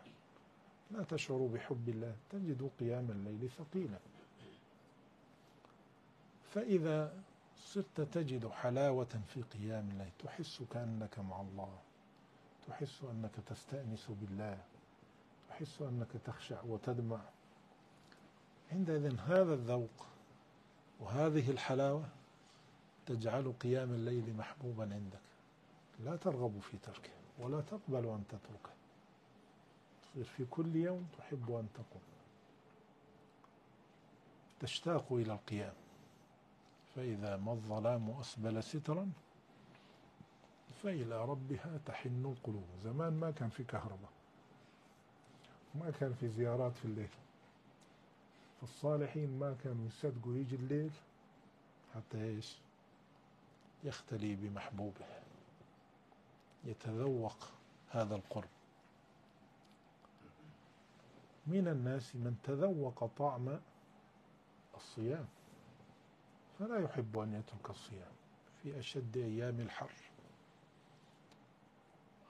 [0.91, 3.99] لا تشعر بحب الله تجد قيام الليل ثقيلا.
[6.55, 7.23] فإذا
[7.57, 11.79] صرت تجد حلاوة في قيام الليل تحس كأنك مع الله.
[12.68, 14.59] تحس أنك تستأنس بالله
[15.48, 17.20] تحس أنك تخشع وتدمع.
[18.72, 20.07] عندئذ هذا الذوق
[21.00, 22.09] وهذه الحلاوة
[23.07, 25.20] تجعل قيام الليل محبوبا عندك.
[26.00, 28.74] لا ترغب في تركه ولا تقبل أن تتركه.
[30.03, 32.03] تصير في كل يوم تحب أن تقوم.
[34.61, 35.74] تشتاق إلى القيام.
[36.94, 39.11] فإذا ما الظلام أسبل سترا
[40.85, 42.64] فإلى ربها تحن القلوب.
[42.83, 44.11] زمان ما كان في كهرباء
[45.75, 47.09] ما كان في زيارات في الليل.
[48.61, 50.90] فالصالحين ما كانوا يصدقوا يجي الليل
[51.94, 52.59] حتى إيش؟
[53.85, 55.07] يختلي بمحبوبه
[56.64, 57.37] يتذوق
[57.90, 58.49] هذا القرب.
[61.47, 63.61] من الناس من تذوق طعم
[64.77, 65.27] الصيام
[66.59, 68.12] فلا يحب أن يترك الصيام
[68.62, 70.13] في أشد أيام الحر.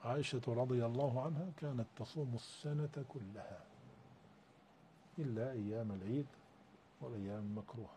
[0.05, 3.59] عائشة رضي الله عنها كانت تصوم السنة كلها
[5.19, 6.25] إلا أيام العيد
[7.01, 7.89] والأيام المكروه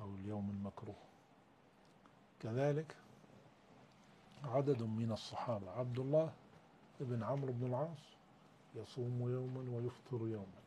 [0.00, 0.96] أو اليوم المكروه.
[2.40, 2.96] كذلك
[4.44, 6.32] عدد من الصحابة عبد الله
[7.00, 8.16] بن عمرو بن العاص
[8.74, 10.58] يصوم يوما ويفطر يوما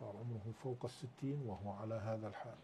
[0.00, 2.58] صار عمره فوق الستين وهو على هذا الحال.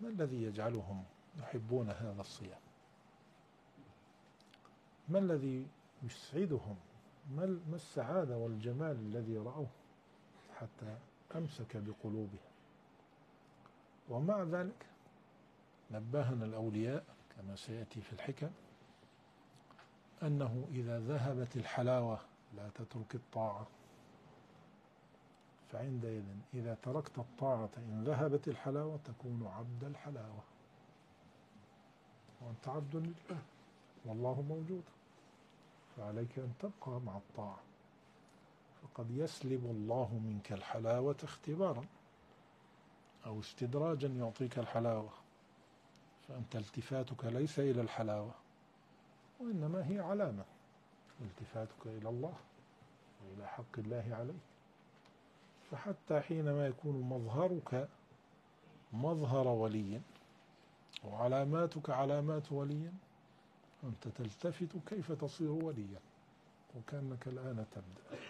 [0.00, 1.04] ما الذي يجعلهم
[1.38, 2.63] يحبون هذا الصيام؟
[5.08, 5.66] ما الذي
[6.02, 6.76] يسعدهم؟
[7.36, 9.70] ما السعادة والجمال الذي رأوه
[10.56, 10.98] حتى
[11.34, 12.38] أمسك بقلوبهم؟
[14.08, 14.86] ومع ذلك
[15.90, 17.04] نبهنا الأولياء
[17.36, 18.50] كما سيأتي في الحكم
[20.22, 22.20] أنه إذا ذهبت الحلاوة
[22.56, 23.66] لا تترك الطاعة.
[25.72, 26.24] فعندئذ
[26.54, 30.42] إذا تركت الطاعة إن ذهبت الحلاوة تكون عبد الحلاوة.
[32.42, 33.42] وأنت عبد لله.
[34.04, 34.82] والله موجود.
[35.96, 37.60] فعليك أن تبقى مع الطاعة.
[38.82, 41.84] فقد يسلب الله منك الحلاوة اختبارا
[43.26, 45.10] أو استدراجا يعطيك الحلاوة.
[46.28, 48.34] فأنت التفاتك ليس إلى الحلاوة
[49.40, 50.44] وإنما هي علامة.
[51.20, 52.34] التفاتك إلى الله
[53.24, 54.40] وإلى حق الله عليك.
[55.70, 57.88] فحتى حينما يكون مظهرك
[58.92, 60.00] مظهر ولي
[61.04, 62.92] وعلاماتك علامات ولي
[63.84, 66.00] أنت تلتفت كيف تصير وليا؟
[66.76, 68.20] وكأنك الآن تبدأ.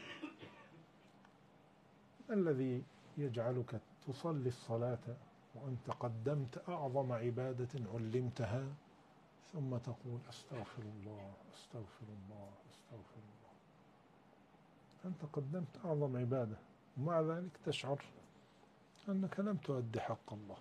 [2.31, 2.83] الذي
[3.19, 5.17] يجعلك تصلي الصلاة
[5.55, 8.67] وأنت قدمت أعظم عبادة علمتها؟
[9.53, 13.53] ثم تقول أستغفر الله أستغفر الله أستغفر الله.
[15.05, 16.57] أنت قدمت أعظم عبادة.
[16.99, 18.05] ومع ذلك تشعر
[19.09, 20.59] أنك لم تؤدي حق الله.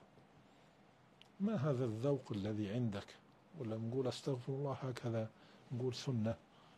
[1.39, 3.22] ما هذا الذوق الذي عندك؟
[3.59, 5.29] ولا نقول أستغفر الله هكذا
[5.71, 6.35] نقول سنة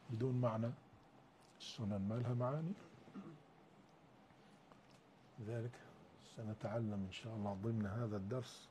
[0.09, 0.71] بدون معنى.
[1.59, 2.73] السنن ما لها معاني.
[5.39, 5.71] لذلك
[6.36, 8.69] سنتعلم إن شاء الله ضمن هذا الدرس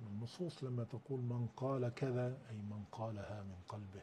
[0.00, 4.02] النصوص لما تقول من قال كذا أي من قالها من قلبه.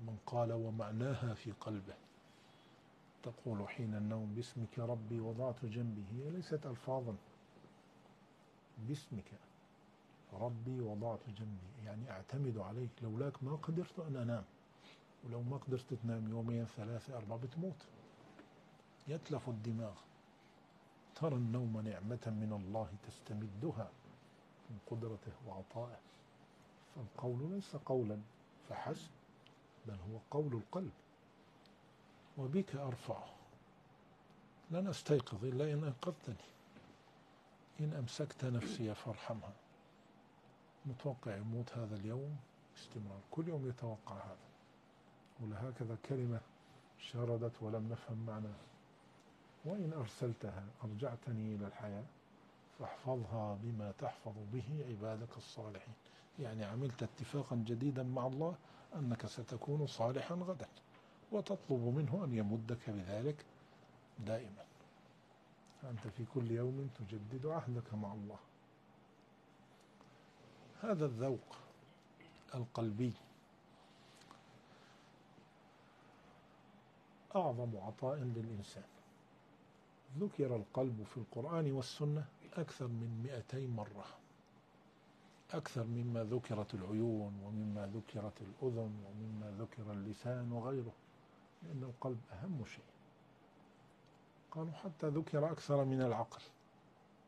[0.00, 1.94] من قال ومعناها في قلبه.
[3.22, 7.16] تقول حين النوم باسمك ربي وضعت جنبي هي ليست ألفاظا.
[8.78, 9.32] باسمك.
[10.40, 11.84] ربي وضعت جنبي.
[11.84, 14.44] يعني أعتمد عليك لولاك ما قدرت أن أنام
[15.24, 17.86] ولو ما قدرت تنام يومين ثلاثة أربعة بتموت.
[19.08, 19.94] يتلف الدماغ.
[21.14, 23.90] ترى النوم نعمة من الله تستمدها
[24.70, 25.98] من قدرته وعطائه.
[26.94, 28.20] فالقول ليس قولا
[28.68, 29.10] فحسب
[29.86, 30.92] بل هو قول القلب.
[32.38, 33.24] وبك أرفع
[34.70, 36.34] لن أستيقظ إلا إن أنقذتني.
[37.80, 39.52] إن أمسكت نفسي فارحمها.
[40.86, 42.36] متوقع يموت هذا اليوم
[42.74, 44.36] باستمرار كل يوم يتوقع هذا.
[45.40, 46.40] ولهكذا كلمة
[46.98, 48.64] شردت ولم نفهم معناها
[49.64, 52.04] وإن أرسلتها أرجعتني إلى الحياة
[52.78, 55.94] فاحفظها بما تحفظ به عبادك الصالحين.
[56.38, 58.54] يعني عملت اتفاقا جديدا مع الله
[58.94, 60.68] أنك ستكون صالحا غدا.
[61.32, 63.44] وتطلب منه أن يمدك بذلك
[64.26, 64.64] دائما.
[65.82, 68.38] فأنت في كل يوم تجدد عهدك مع الله.
[70.82, 71.56] هذا الذوق
[72.54, 73.12] القلبي.
[77.36, 78.84] أعظم عطاء للإنسان.
[80.18, 84.04] ذكر القلب في القرآن والسنة أكثر من مئتي مرة.
[85.50, 90.92] أكثر مما ذكرت العيون ومما ذكرت الأذن ومما ذكر اللسان وغيره
[91.62, 92.84] لأن القلب أهم شيء.
[94.50, 96.42] قالوا حتى ذكر أكثر من العقل.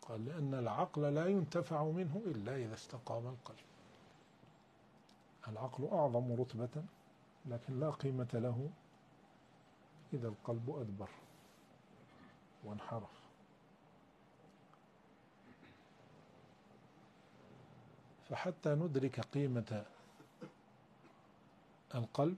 [0.09, 3.67] قال لأن العقل لا ينتفع منه إلا إذا استقام القلب.
[5.49, 6.85] العقل أعظم رتبة
[7.47, 8.71] لكن لا قيمة له
[10.13, 11.09] إذا القلب أدبر
[12.65, 13.27] وانحرف.
[18.29, 19.85] فحتى ندرك قيمة
[21.95, 22.37] القلب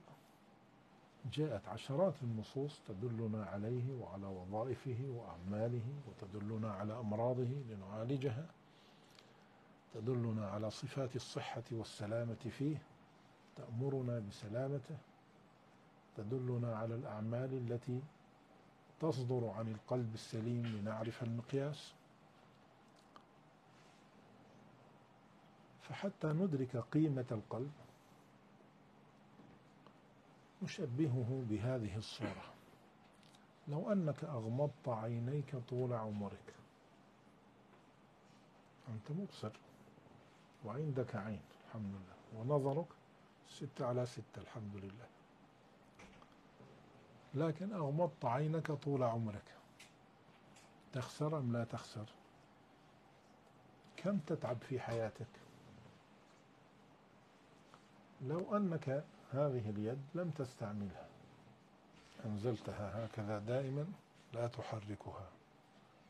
[1.33, 8.45] جاءت عشرات النصوص تدلنا عليه وعلى وظائفه وأعماله وتدلنا على أمراضه لنعالجها
[9.93, 12.81] تدلنا على صفات الصحة والسلامة فيه
[13.55, 14.97] تأمرنا بسلامته
[16.17, 18.01] تدلنا على الأعمال التي
[18.99, 21.93] تصدر عن القلب السليم لنعرف المقياس.
[25.81, 27.71] فحتى ندرك قيمة القلب
[30.63, 32.53] نشبهه بهذه الصورة.
[33.67, 36.53] لو أنك أغمضت عينيك طول عمرك.
[38.89, 39.51] أنت مبصر.
[40.65, 41.41] وعندك عين.
[41.67, 42.39] الحمد لله.
[42.41, 42.87] ونظرك
[43.49, 44.41] ستة على ستة.
[44.41, 45.07] الحمد لله.
[47.33, 49.55] لكن أغمضت عينك طول عمرك.
[50.93, 52.05] تخسر أم لا تخسر؟
[53.97, 55.27] كم تتعب في حياتك؟
[58.21, 61.07] لو أنك هذه اليد لم تستعملها.
[62.25, 63.85] أنزلتها هكذا دائما
[64.33, 65.29] لا تحركها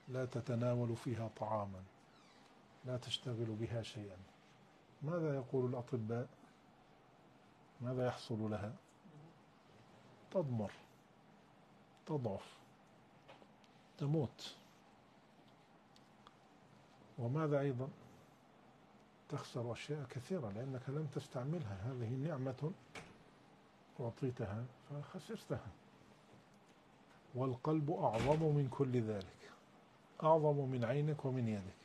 [0.08, 1.84] لا تتناول فيها طعاما
[2.86, 4.18] لا تشتغل بها شيئا.
[5.02, 6.28] ماذا يقول الأطباء؟
[7.82, 8.74] ماذا يحصل لها؟
[10.32, 10.72] تضمر
[12.06, 12.58] تضعف
[13.98, 14.56] تموت.
[17.20, 17.90] وماذا أيضا؟
[19.30, 21.78] تخسر أشياء كثيرة لأنك لم تستعملها.
[21.86, 22.72] هذه نعمة
[24.00, 25.68] أعطيتها فخسرتها.
[27.36, 29.40] والقلب أعظم من كل ذلك.
[30.24, 31.80] أعظم من عينك ومن يدك.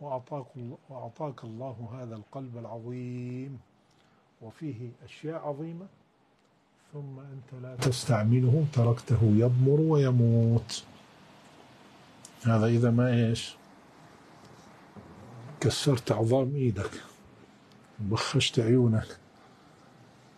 [0.00, 0.46] وأعطاك,
[0.88, 3.60] وأعطاك الله هذا القلب العظيم.
[4.42, 5.86] وفيه أشياء عظيمة.
[6.92, 8.66] ثم أنت لا تستعمله.
[8.72, 10.84] تركته يضمر ويموت.
[12.42, 13.56] هذا إذا ما إيش؟
[15.60, 16.90] كسرت عظام إيدك.
[17.98, 19.18] بخشت عيونك.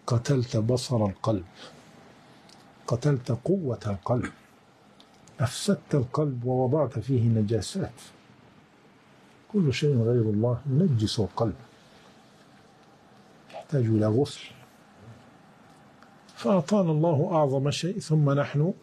[0.07, 1.45] قتلت بصر القلب.
[2.87, 4.33] قتلت قوة القلب.
[5.41, 8.01] أفسدت القلب ووضعت فيه نجاسات.
[9.53, 11.55] كل شيء غير الله ينجس القلب.
[13.53, 14.41] يحتاج إلى غسل.
[16.37, 18.75] فأعطانا الله أعظم شيء ثم نحن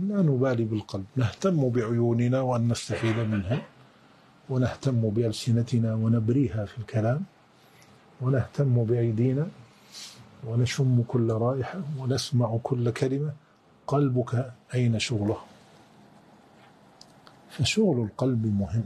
[0.00, 1.04] لا نبالي بالقلب.
[1.16, 3.62] نهتم بعيوننا وأن نستفيد منها
[4.50, 7.22] ونهتم بألسنتنا ونبريها في الكلام
[8.20, 9.48] ونهتم بأيدينا
[10.46, 13.32] ونشم كل رائحة ونسمع كل كلمة.
[13.86, 15.36] قلبك أين شغله؟
[17.50, 18.84] فشغل القلب مهم.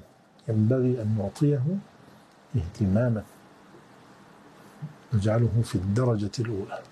[0.49, 1.63] ينبغي أن نعطيه
[2.57, 3.25] اهتماما.
[5.15, 6.83] نجعله في الدرجة الأولى.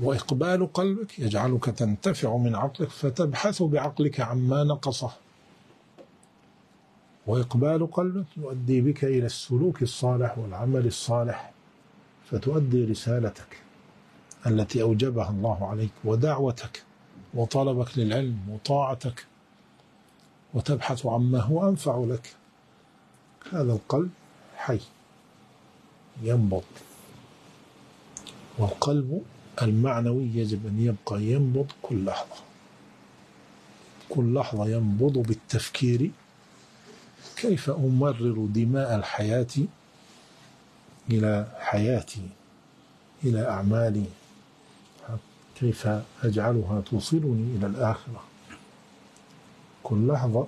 [0.00, 5.10] وإقبال قلبك يجعلك تنتفع من عقلك فتبحث بعقلك عما نقصه.
[7.26, 11.52] وإقبال قلبك يؤدي بك إلى السلوك الصالح والعمل الصالح.
[12.30, 13.60] فتؤدي رسالتك
[14.46, 16.82] التي أوجبها الله عليك ودعوتك
[17.34, 19.26] وطلبك للعلم وطاعتك
[20.54, 22.34] وتبحث عما هو أنفع لك.
[23.52, 24.10] هذا القلب
[24.56, 24.80] حي
[26.22, 26.64] ينبض
[28.58, 29.22] والقلب
[29.62, 32.36] المعنوي يجب أن يبقى ينبض كل لحظة.
[34.08, 36.10] كل لحظة ينبض بالتفكير
[37.36, 39.46] كيف أمرر دماء الحياة
[41.10, 42.28] إلى حياتي
[43.24, 44.04] إلى أعمالي.
[45.60, 45.88] كيف
[46.22, 48.22] أجعلها توصلني إلى الآخرة؟
[49.82, 50.46] كل لحظة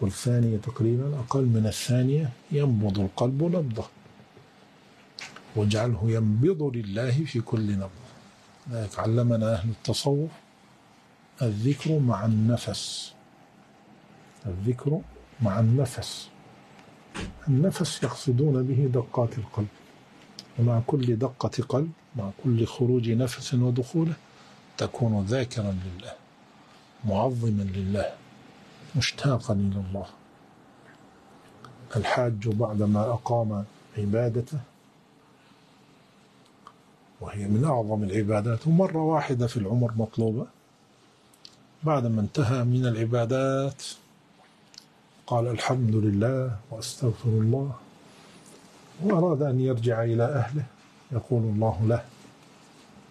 [0.00, 3.84] كل ثانية تقريبا أقل من الثانية ينبض القلب نبضة.
[5.56, 8.08] واجعله ينبض لله في كل نبضة.
[8.70, 10.30] ذلك علمنا أهل التصوف.
[11.42, 13.12] الذكر مع النفس.
[14.46, 15.00] الذكر
[15.42, 16.28] مع النفس.
[17.48, 19.68] النفس يقصدون به دقات القلب.
[20.58, 24.14] ومع كل دقة قلب مع كل خروج نفس ودخوله
[24.78, 26.12] تكون ذاكرا لله
[27.04, 28.12] معظما لله
[28.96, 30.06] مشتاقا إلى الله.
[31.96, 33.64] الحاج بعدما أقام
[33.98, 34.58] عبادته
[37.20, 40.46] وهي من أعظم العبادات ومرة واحدة في العمر مطلوبة.
[41.84, 43.82] بعدما انتهى من العبادات
[45.26, 47.74] قال الحمد لله وأستغفر الله.
[49.02, 50.66] وأراد أن يرجع إلى أهله.
[51.12, 52.04] يقول الله له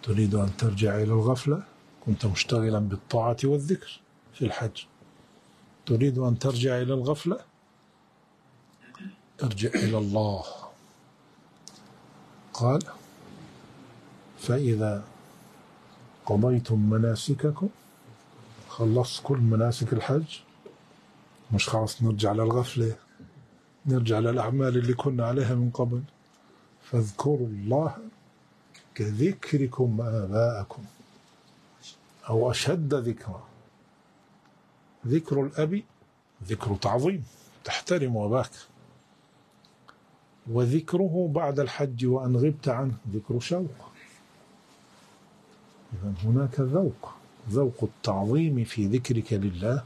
[0.04, 1.64] تريد أن ترجع إلى الغفلة؟
[2.06, 4.00] كنت مشتغلا بالطاعة والذكر
[4.34, 4.84] في الحج.
[5.86, 7.40] تريد أن ترجع إلى الغفلة؟
[9.44, 10.44] ارجع إلى الله.
[12.54, 12.80] قال
[14.40, 15.04] فإذا
[16.26, 17.70] قضيتم مناسككم
[18.70, 20.40] خلصت كل مناسك الحج
[21.52, 22.96] مش خلاص نرجع للغفلة.
[23.88, 26.02] نرجع للأعمال اللي كنا عليها من قبل.
[26.84, 27.98] فاذكروا الله
[28.96, 30.84] كذكركم آباءكم
[32.30, 33.44] أو أشد ذكرا
[35.08, 35.84] ذكر الأب
[36.48, 37.24] ذكر تعظيم
[37.64, 38.52] تحترم أباك.
[40.52, 43.92] وذكره بعد الحج وأن غبت عنه ذكر شوق.
[45.94, 47.14] إذا هناك ذوق
[47.50, 49.84] ذوق التعظيم في ذكرك لله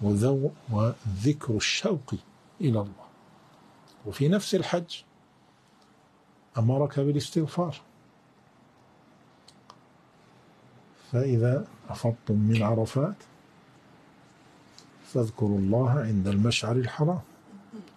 [0.00, 2.14] وذو وذكر الشوق
[2.60, 3.09] إلى الله.
[4.06, 5.02] وفي نفس الحج
[6.58, 7.80] أمرك بالاستغفار.
[11.12, 13.16] فإذا أفضتم من عرفات
[15.04, 17.20] فاذكروا الله عند المشعر الحرام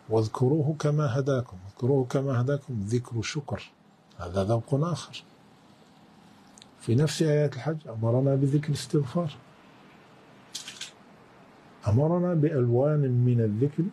[0.09, 1.57] واذكروه كما هداكم.
[1.67, 3.71] اذكروه كما هداكم ذكر شكر
[4.17, 5.23] هذا ذوق آخر.
[6.79, 9.31] في نفس آيات الحج أمرنا بذكر الاستغفار.
[11.87, 13.83] أمرنا بألوان من الذكر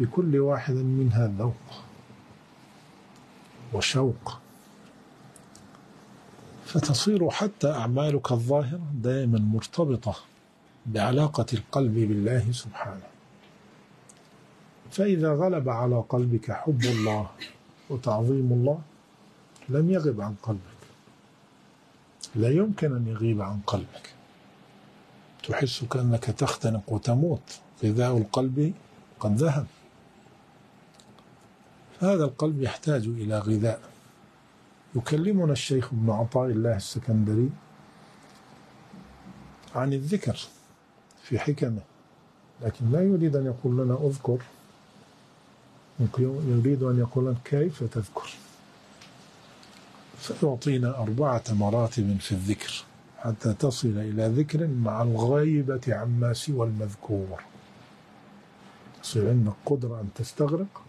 [0.00, 1.84] في كل واحد منها ذوق
[3.72, 4.38] وشوق.
[6.64, 10.14] فتصير حتى أعمالك الظاهرة دائما مرتبطة
[10.86, 13.08] بعلاقة القلب بالله سبحانه.
[14.90, 17.30] فإذا غلب على قلبك حب الله
[17.90, 18.80] وتعظيم الله
[19.68, 20.80] لم يغب عن قلبك.
[22.34, 24.14] لا يمكن أن يغيب عن قلبك.
[25.48, 27.60] تحس كأنك تختنق وتموت.
[27.84, 28.72] غذاء القلب
[29.20, 29.66] قد ذهب.
[32.00, 33.80] هذا القلب يحتاج إلى غذاء.
[34.94, 37.50] يكلمنا الشيخ ابن عطاء الله السكندري
[39.74, 40.38] عن الذكر
[41.22, 41.80] في حكمه
[42.62, 44.38] لكن لا يريد أن يقول لنا أذكر
[46.18, 48.30] يريد أن يقول لنا كيف تذكر.
[50.18, 52.84] فيعطينا أربعة مراتب في الذكر
[53.18, 57.42] حتى تصل إلى ذكر مع الغيبة عما سوى المذكور.
[59.02, 60.82] تصير عندك قدرة أن تستغرق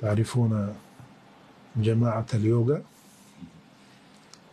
[0.00, 0.74] تعرفون
[1.76, 2.82] جماعة اليوغا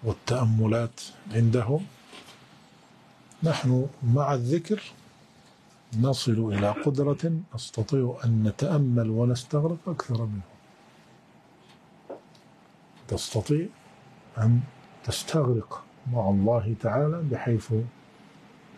[0.04, 1.86] والتأملات عندهم؟
[3.44, 4.84] نحن مع الذكر
[6.00, 10.42] نصل إلى قدرة نستطيع أن نتأمل ونستغرق أكثر منه.
[13.08, 13.68] تستطيع
[14.38, 14.60] أن
[15.04, 17.74] تستغرق مع الله تعالى بحيث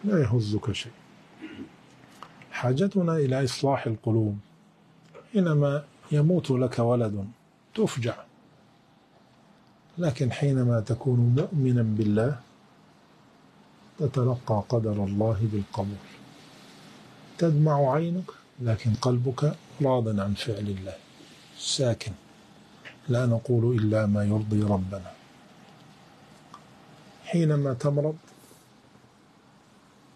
[0.04, 0.92] لا يهزك شيء.
[2.52, 4.38] حاجتنا إلى إصلاح القلوب
[5.34, 7.26] حينما يموت لك ولد.
[7.76, 8.16] تفجع.
[9.98, 12.40] لكن حينما تكون مؤمنا بالله
[14.00, 16.06] تتلقى قدر الله بالقبول.
[17.38, 18.32] تدمع عينك
[18.62, 20.94] لكن قلبك راض عن فعل الله.
[21.58, 22.12] ساكن.
[23.10, 25.12] لا نقول إلا ما يرضي ربنا.
[27.26, 28.16] حينما تمرض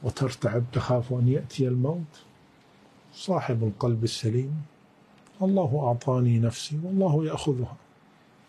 [0.03, 2.13] وترتعب تخاف أن يأتي الموت
[3.15, 4.61] صاحب القلب السليم
[5.41, 7.75] الله أعطاني نفسي والله يأخذها.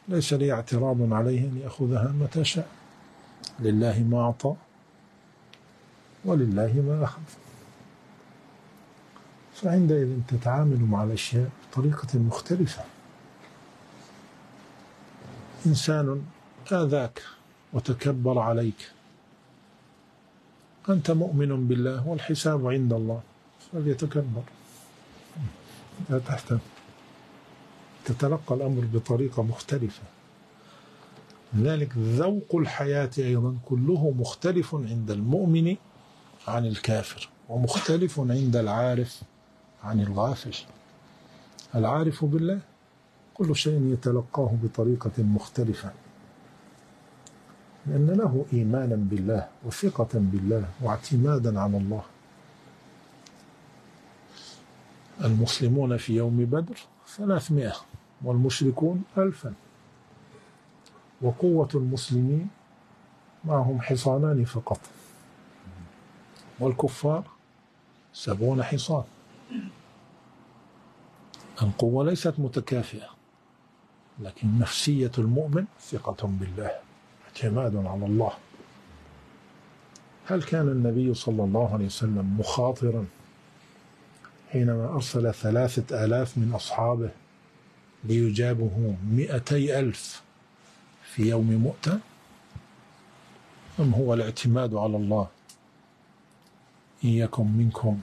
[0.08, 2.68] ليس لي اعتراض عليه أن يأخذها متى شاء.
[3.60, 4.54] لله ما أعطى
[6.24, 7.20] ولله ما أخذ.
[9.54, 12.84] فعندئذ تتعامل مع الأشياء بطريقة مختلفة.
[15.66, 16.22] إنسان
[16.72, 17.22] آذاك
[17.72, 18.90] وتكبر عليك.
[20.88, 23.20] أنت مؤمن بالله والحساب عند الله.
[23.72, 24.42] فليتكبر.
[26.10, 26.58] لا تحتم
[28.04, 30.02] تتلقى الأمر بطريقة مختلفة.
[31.54, 35.76] لذلك ذوق الحياة أيضا كله مختلف عند المؤمن
[36.48, 39.22] عن الكافر ومختلف عند العارف
[39.84, 40.56] عن الغافل.
[41.74, 42.60] العارف بالله
[43.34, 45.90] كل شيء يتلقاه بطريقة مختلفة
[47.86, 52.02] لأن له إيمانا بالله وثقة بالله واعتمادا على الله.
[55.24, 56.76] المسلمون في يوم بدر
[57.16, 57.76] ثلاثمائة
[58.24, 59.54] والمشركون ألفا.
[61.22, 62.48] وقوة المسلمين
[63.44, 64.80] معهم حصانان فقط.
[66.60, 67.24] والكفار
[68.12, 69.04] سبعون حصان.
[71.62, 73.08] القوة ليست متكافئة
[74.18, 76.70] لكن نفسية المؤمن ثقة بالله
[77.26, 78.32] اعتماد على الله.
[80.26, 83.06] هل كان النبي صلى الله عليه وسلم مخاطرا
[84.52, 87.10] حينما أرسل ثلاثة آلاف من أصحابه
[88.04, 90.22] ليجابه مئتي ألف
[91.02, 91.98] في يوم مؤتة
[93.80, 95.28] أم هو الاعتماد على الله؟
[97.04, 98.00] إن يكن منكم.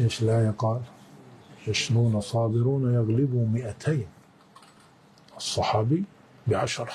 [0.00, 0.80] إيش لا يقال؟
[1.68, 4.06] عشرون صابرون يغلبوا مئتين
[5.36, 6.04] الصحابي
[6.46, 6.92] بعشرة.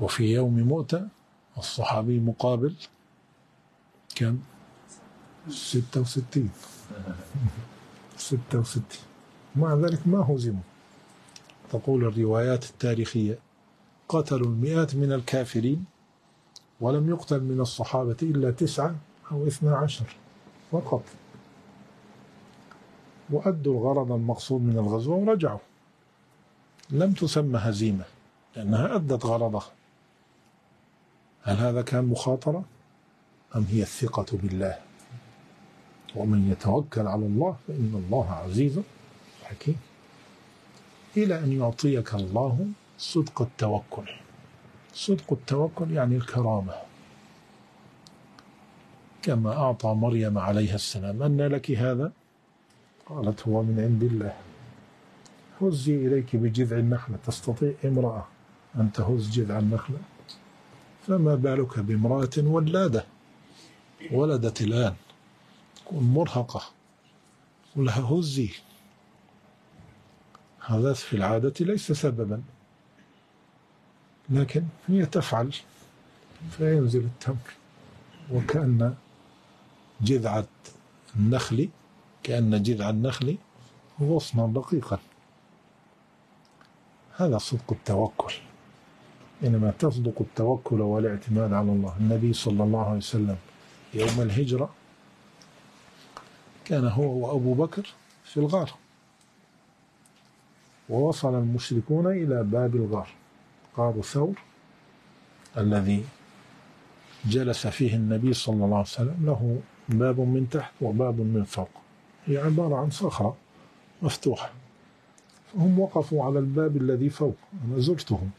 [0.00, 1.08] وفي يوم مؤتة
[1.58, 2.74] الصحابي مقابل
[4.14, 4.38] كم؟
[5.50, 6.50] ستة وستين.
[8.16, 9.00] ستة وستين.
[9.56, 10.62] مع ذلك ما هزموا؟
[11.70, 13.38] تقول الروايات التاريخية
[14.08, 15.84] قتلوا المئات من الكافرين
[16.80, 18.94] ولم يقتل من الصحابة إلا تسعة
[19.32, 20.16] أو اثنا عشر
[20.72, 21.02] فقط.
[23.30, 25.58] وأدوا الغرض المقصود من الغزوة ورجعوا.
[26.90, 28.04] لم تسمى هزيمة
[28.56, 29.72] لأنها أدت غرضها.
[31.42, 32.64] هل هذا كان مخاطرة
[33.56, 34.78] أم هي الثقة بالله؟
[36.16, 38.80] ومن يتوكل على الله فإن الله عزيز
[39.44, 39.76] حكيم.
[41.16, 42.66] إلى أن يعطيك الله
[42.98, 44.10] صدق التوكل.
[44.94, 46.74] صدق التوكل يعني الكرامة.
[49.22, 52.12] كما أعطى مريم عليها السلام أن لك هذا؟
[53.06, 54.34] قالت هو من عند الله.
[55.60, 57.16] هزي إليك بجذع النخلة.
[57.26, 58.26] تستطيع امرأة
[58.76, 59.98] أن تهز جذع النخلة؟
[61.06, 63.04] فما بالك بامرأة ولادة؟
[64.12, 64.94] ولدت الآن.
[65.84, 66.62] تكون مرهقة.
[67.76, 68.50] ولها هزي.
[70.66, 72.42] هذا في العادة ليس سببا.
[74.30, 75.54] لكن هي تفعل
[76.50, 77.36] فينزل التمر.
[78.32, 78.94] وكأن
[80.00, 80.46] جذعة
[81.16, 81.68] النخل
[82.22, 83.38] كأن جذع النخل
[84.00, 84.98] غصنا رقيقا
[87.16, 88.34] هذا صدق التوكل.
[89.44, 91.96] إنما تصدق التوكل والاعتماد على الله.
[92.00, 93.36] النبي صلى الله عليه وسلم
[93.94, 94.74] يوم الهجرة
[96.64, 97.94] كان هو وأبو بكر
[98.24, 98.70] في الغار.
[100.88, 103.08] ووصل المشركون إلى باب الغار.
[103.78, 104.34] غار ثور
[105.58, 106.04] الذي
[107.24, 109.16] جلس فيه النبي صلى الله عليه وسلم.
[109.20, 111.68] له باب من تحت وباب من فوق.
[112.26, 113.36] هي عبارة عن صخرة
[114.02, 114.50] مفتوحة.
[115.56, 117.36] هم وقفوا على الباب الذي فوق.
[117.64, 118.30] أنا زرتهم.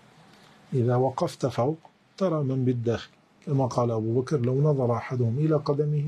[0.74, 1.78] إذا وقفت فوق
[2.18, 3.10] ترى من بالداخل.
[3.46, 6.06] كما قال أبو بكر لو نظر أحدهم إلى قدمه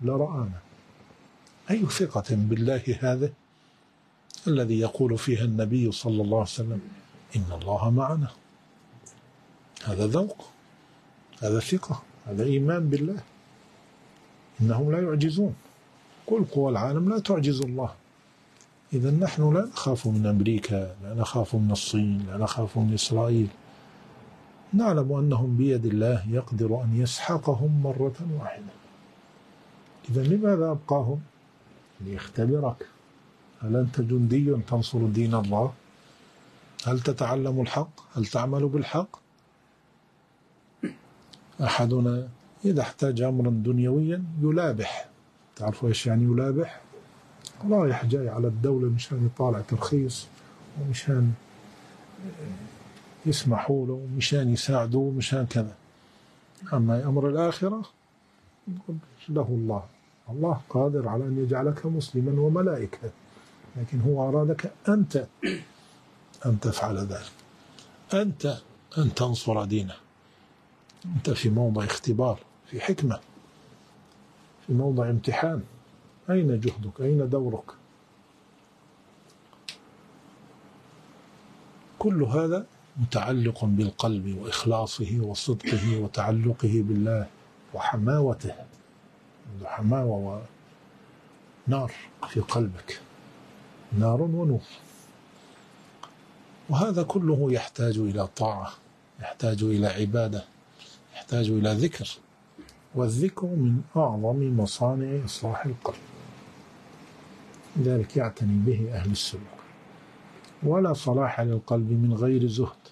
[0.00, 0.67] لرآنا.
[1.70, 3.30] أي ثقة بالله هذا
[4.46, 6.80] الذي يقول فيها النبي صلى الله عليه وسلم
[7.36, 8.28] إن الله معنا؟
[9.84, 10.48] هذا ذوق
[11.42, 13.20] هذا ثقة هذا إيمان بالله.
[14.60, 15.54] إنهم لا يعجزون.
[16.26, 17.94] كل قوى العالم لا تعجز الله.
[18.92, 23.48] إذا نحن لا نخاف من أمريكا لا نخاف من الصين لا نخاف من إسرائيل.
[24.72, 28.72] نعلم أنهم بيد الله يقدر أن يسحقهم مرة واحدة.
[30.10, 31.20] إذا لماذا أبقاهم؟
[32.00, 32.86] ليختبرك.
[33.62, 35.72] هل أنت جندي تنصر دين الله؟
[36.86, 39.08] هل تتعلم الحق؟ هل تعمل بالحق؟
[41.60, 42.28] أحدنا
[42.64, 45.08] إذا احتاج أمرا دنيويا يلابح.
[45.56, 46.80] تعرفوا إيش يعني يلابح؟
[47.70, 50.26] رايح جاي على الدولة مشان يطالع ترخيص
[50.80, 51.32] ومشان
[53.26, 55.74] يسمحوا له ومشان يساعدوه ومشان كذا.
[56.72, 57.82] أما أمر الآخرة
[59.28, 59.82] له الله.
[60.30, 63.10] الله قادر على أن يجعلك مسلما وملائكة
[63.76, 65.26] لكن هو أرادك أنت
[66.46, 67.32] أن تفعل ذلك.
[68.14, 68.58] أنت
[68.98, 69.94] أن تنصر دينه.
[71.04, 73.20] أنت في موضع اختبار في حكمة
[74.66, 75.62] في موضع امتحان.
[76.30, 77.70] أين جهدك؟ أين دورك؟
[81.98, 82.66] كل هذا
[82.96, 87.26] متعلق بالقلب وإخلاصه وصدقه وتعلقه بالله
[87.74, 88.67] وحماوته.
[89.64, 90.42] حماوة
[91.68, 91.92] ونار
[92.28, 93.00] في قلبك.
[93.98, 94.60] نار ونور.
[96.68, 98.72] وهذا كله يحتاج إلى طاعة
[99.20, 100.44] يحتاج إلى عبادة
[101.14, 102.08] يحتاج إلى ذكر.
[102.94, 105.96] والذكر من أعظم مصانع إصلاح القلب.
[107.76, 109.58] لذلك يعتني به أهل السلوك
[110.62, 112.88] ولا صلاح للقلب من غير زهد.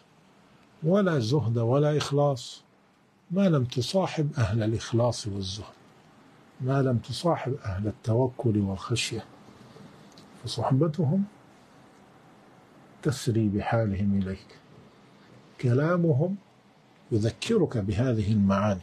[0.83, 2.63] ولا زهد ولا إخلاص.
[3.31, 5.76] ما لم تصاحب أهل الإخلاص والزهد.
[6.61, 9.25] ما لم تصاحب أهل التوكل والخشية
[10.45, 11.25] فصحبتهم
[13.03, 14.47] تسري بحالهم إليك.
[15.61, 16.37] كلامهم
[17.13, 18.81] يذكرك بهذه المعاني.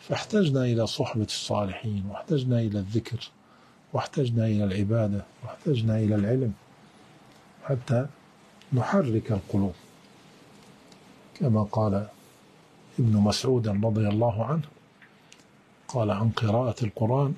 [0.00, 3.30] فاحتجنا إلى صحبة الصالحين واحتجنا إلى الذكر
[3.92, 6.52] واحتجنا إلى العبادة واحتجنا إلى العلم
[7.64, 8.06] حتى
[8.72, 9.74] نحرك القلوب.
[11.34, 12.08] كما قال
[12.98, 14.73] ابن مسعود رضي الله عنه
[15.94, 17.34] قال عن قراءة القرآن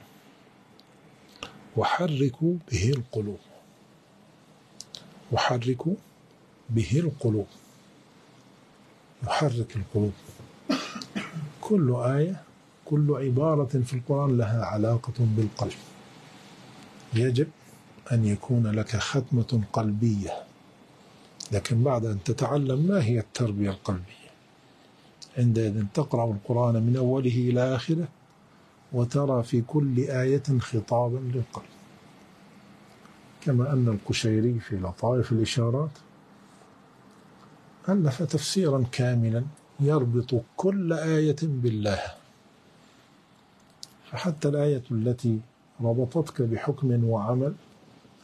[1.77, 3.39] وحركوا به القلوب.
[5.33, 5.95] وحركوا
[6.71, 7.47] به القلوب.
[9.27, 10.13] يحرك القلوب.
[11.61, 12.43] كل آية
[12.85, 15.79] كل عبارة في القرآن لها علاقة بالقلب.
[17.15, 17.49] يجب
[18.13, 20.43] أن يكون لك ختمة قلبية.
[21.53, 24.31] لكن بعد أن تتعلم ما هي التربية القلبية؟
[25.39, 28.09] عندئذ تقرأ القرآن من أوله إلى آخره
[28.93, 31.65] وترى في كل آية خطابا للقلب.
[33.41, 35.91] كما أن القشيري في لطائف الإشارات
[37.89, 39.45] ألف تفسيرا كاملا
[39.81, 42.01] يربط كل آية بالله.
[44.11, 45.41] فحتى الآية التي
[45.81, 47.55] ربطتك بحكم وعمل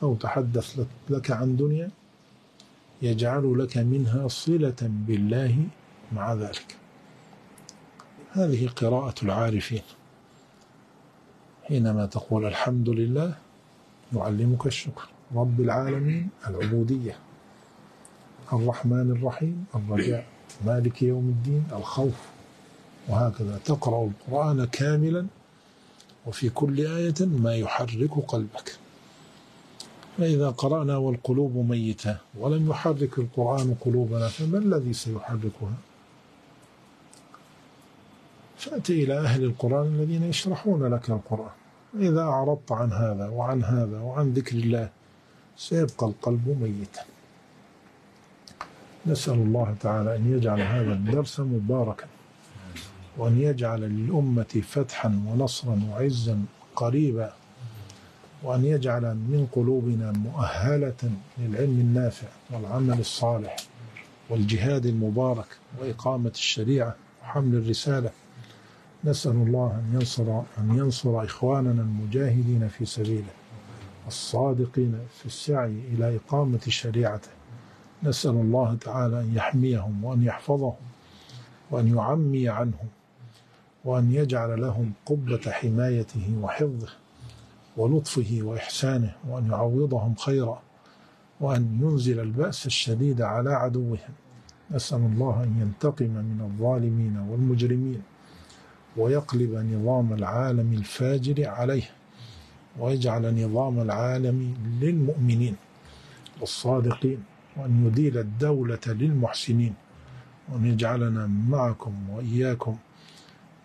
[0.03, 1.91] أو تحدث لك عن دنيا
[3.03, 5.67] يجعل لك منها صلة بالله
[6.13, 6.77] مع ذلك.
[8.33, 9.83] هذه قراءة العارفين.
[11.63, 13.35] حينما تقول الحمد لله
[14.17, 15.09] يعلمك الشكر.
[15.35, 17.17] رب العالمين العبودية.
[18.53, 20.27] الرحمن الرحيم الرجاء.
[20.67, 22.29] مالك يوم الدين الخوف.
[23.09, 23.59] وهكذا.
[23.65, 25.27] تقرأ القرآن كاملا
[26.27, 28.77] وفي كل آية ما يحرك قلبك.
[30.19, 35.75] فإذا قرأنا والقلوب ميتة ولم يحرك القرآن قلوبنا فما الذي سيحركها؟
[38.63, 41.51] فأتي إلى أهل القرآن الذين يشرحون لك القرآن.
[42.01, 44.89] إذا أعرضت عن هذا وعن هذا وعن ذكر الله
[45.57, 47.05] سيبقى القلب ميتا.
[49.07, 52.07] نسأل الله تعالى أن يجعل هذا الدرس مباركا
[53.17, 56.45] وأن يجعل للأمة فتحا ونصرا وعزا
[56.77, 57.33] قريبا
[58.43, 63.57] وأن يجعل من قلوبنا مؤهلة للعلم النافع والعمل الصالح
[64.31, 65.47] والجهاد المبارك
[65.81, 68.11] وإقامة الشريعة وحمل الرسالة.
[69.05, 73.33] نسأل الله أن ينصر أن ينصر إخواننا المجاهدين في سبيله
[74.07, 77.29] الصادقين في السعي إلى إقامة شريعته.
[78.03, 80.75] نسأل الله تعالى أن يحميهم وأن يحفظهم
[81.71, 82.89] وأن يعمي عنهم
[83.85, 86.89] وأن يجعل لهم قبة حمايته وحفظه
[87.77, 90.63] ولطفه وإحسانه وأن يعوضهم خيرا
[91.41, 93.99] وأن ينزل البأس الشديد على عدوهم.
[94.71, 98.03] نسأل الله أن ينتقم من الظالمين والمجرمين.
[98.97, 101.90] ويقلب نظام العالم الفاجر عليه
[102.78, 105.57] ويجعل نظام العالم للمؤمنين
[106.40, 107.18] والصادقين
[107.57, 109.74] وأن يديل الدولة للمحسنين
[110.49, 112.76] وأن يجعلنا معكم وإياكم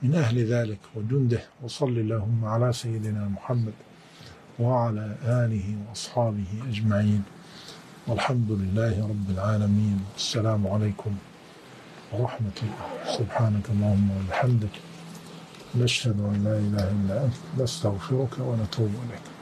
[0.03, 1.41] من أهل ذلك وجنده.
[1.63, 3.73] وصل اللهم على سيدنا محمد
[4.59, 7.23] وعلى آله وأصحابه أجمعين.
[8.07, 9.99] والحمد لله رب العالمين.
[10.15, 11.15] السلام عليكم
[12.13, 13.17] ورحمة الله.
[13.17, 14.86] سبحانك اللهم وبحمدك.
[15.75, 19.36] نشهد أن لا إله إلا أنت نستغفرك ونتوب إليك.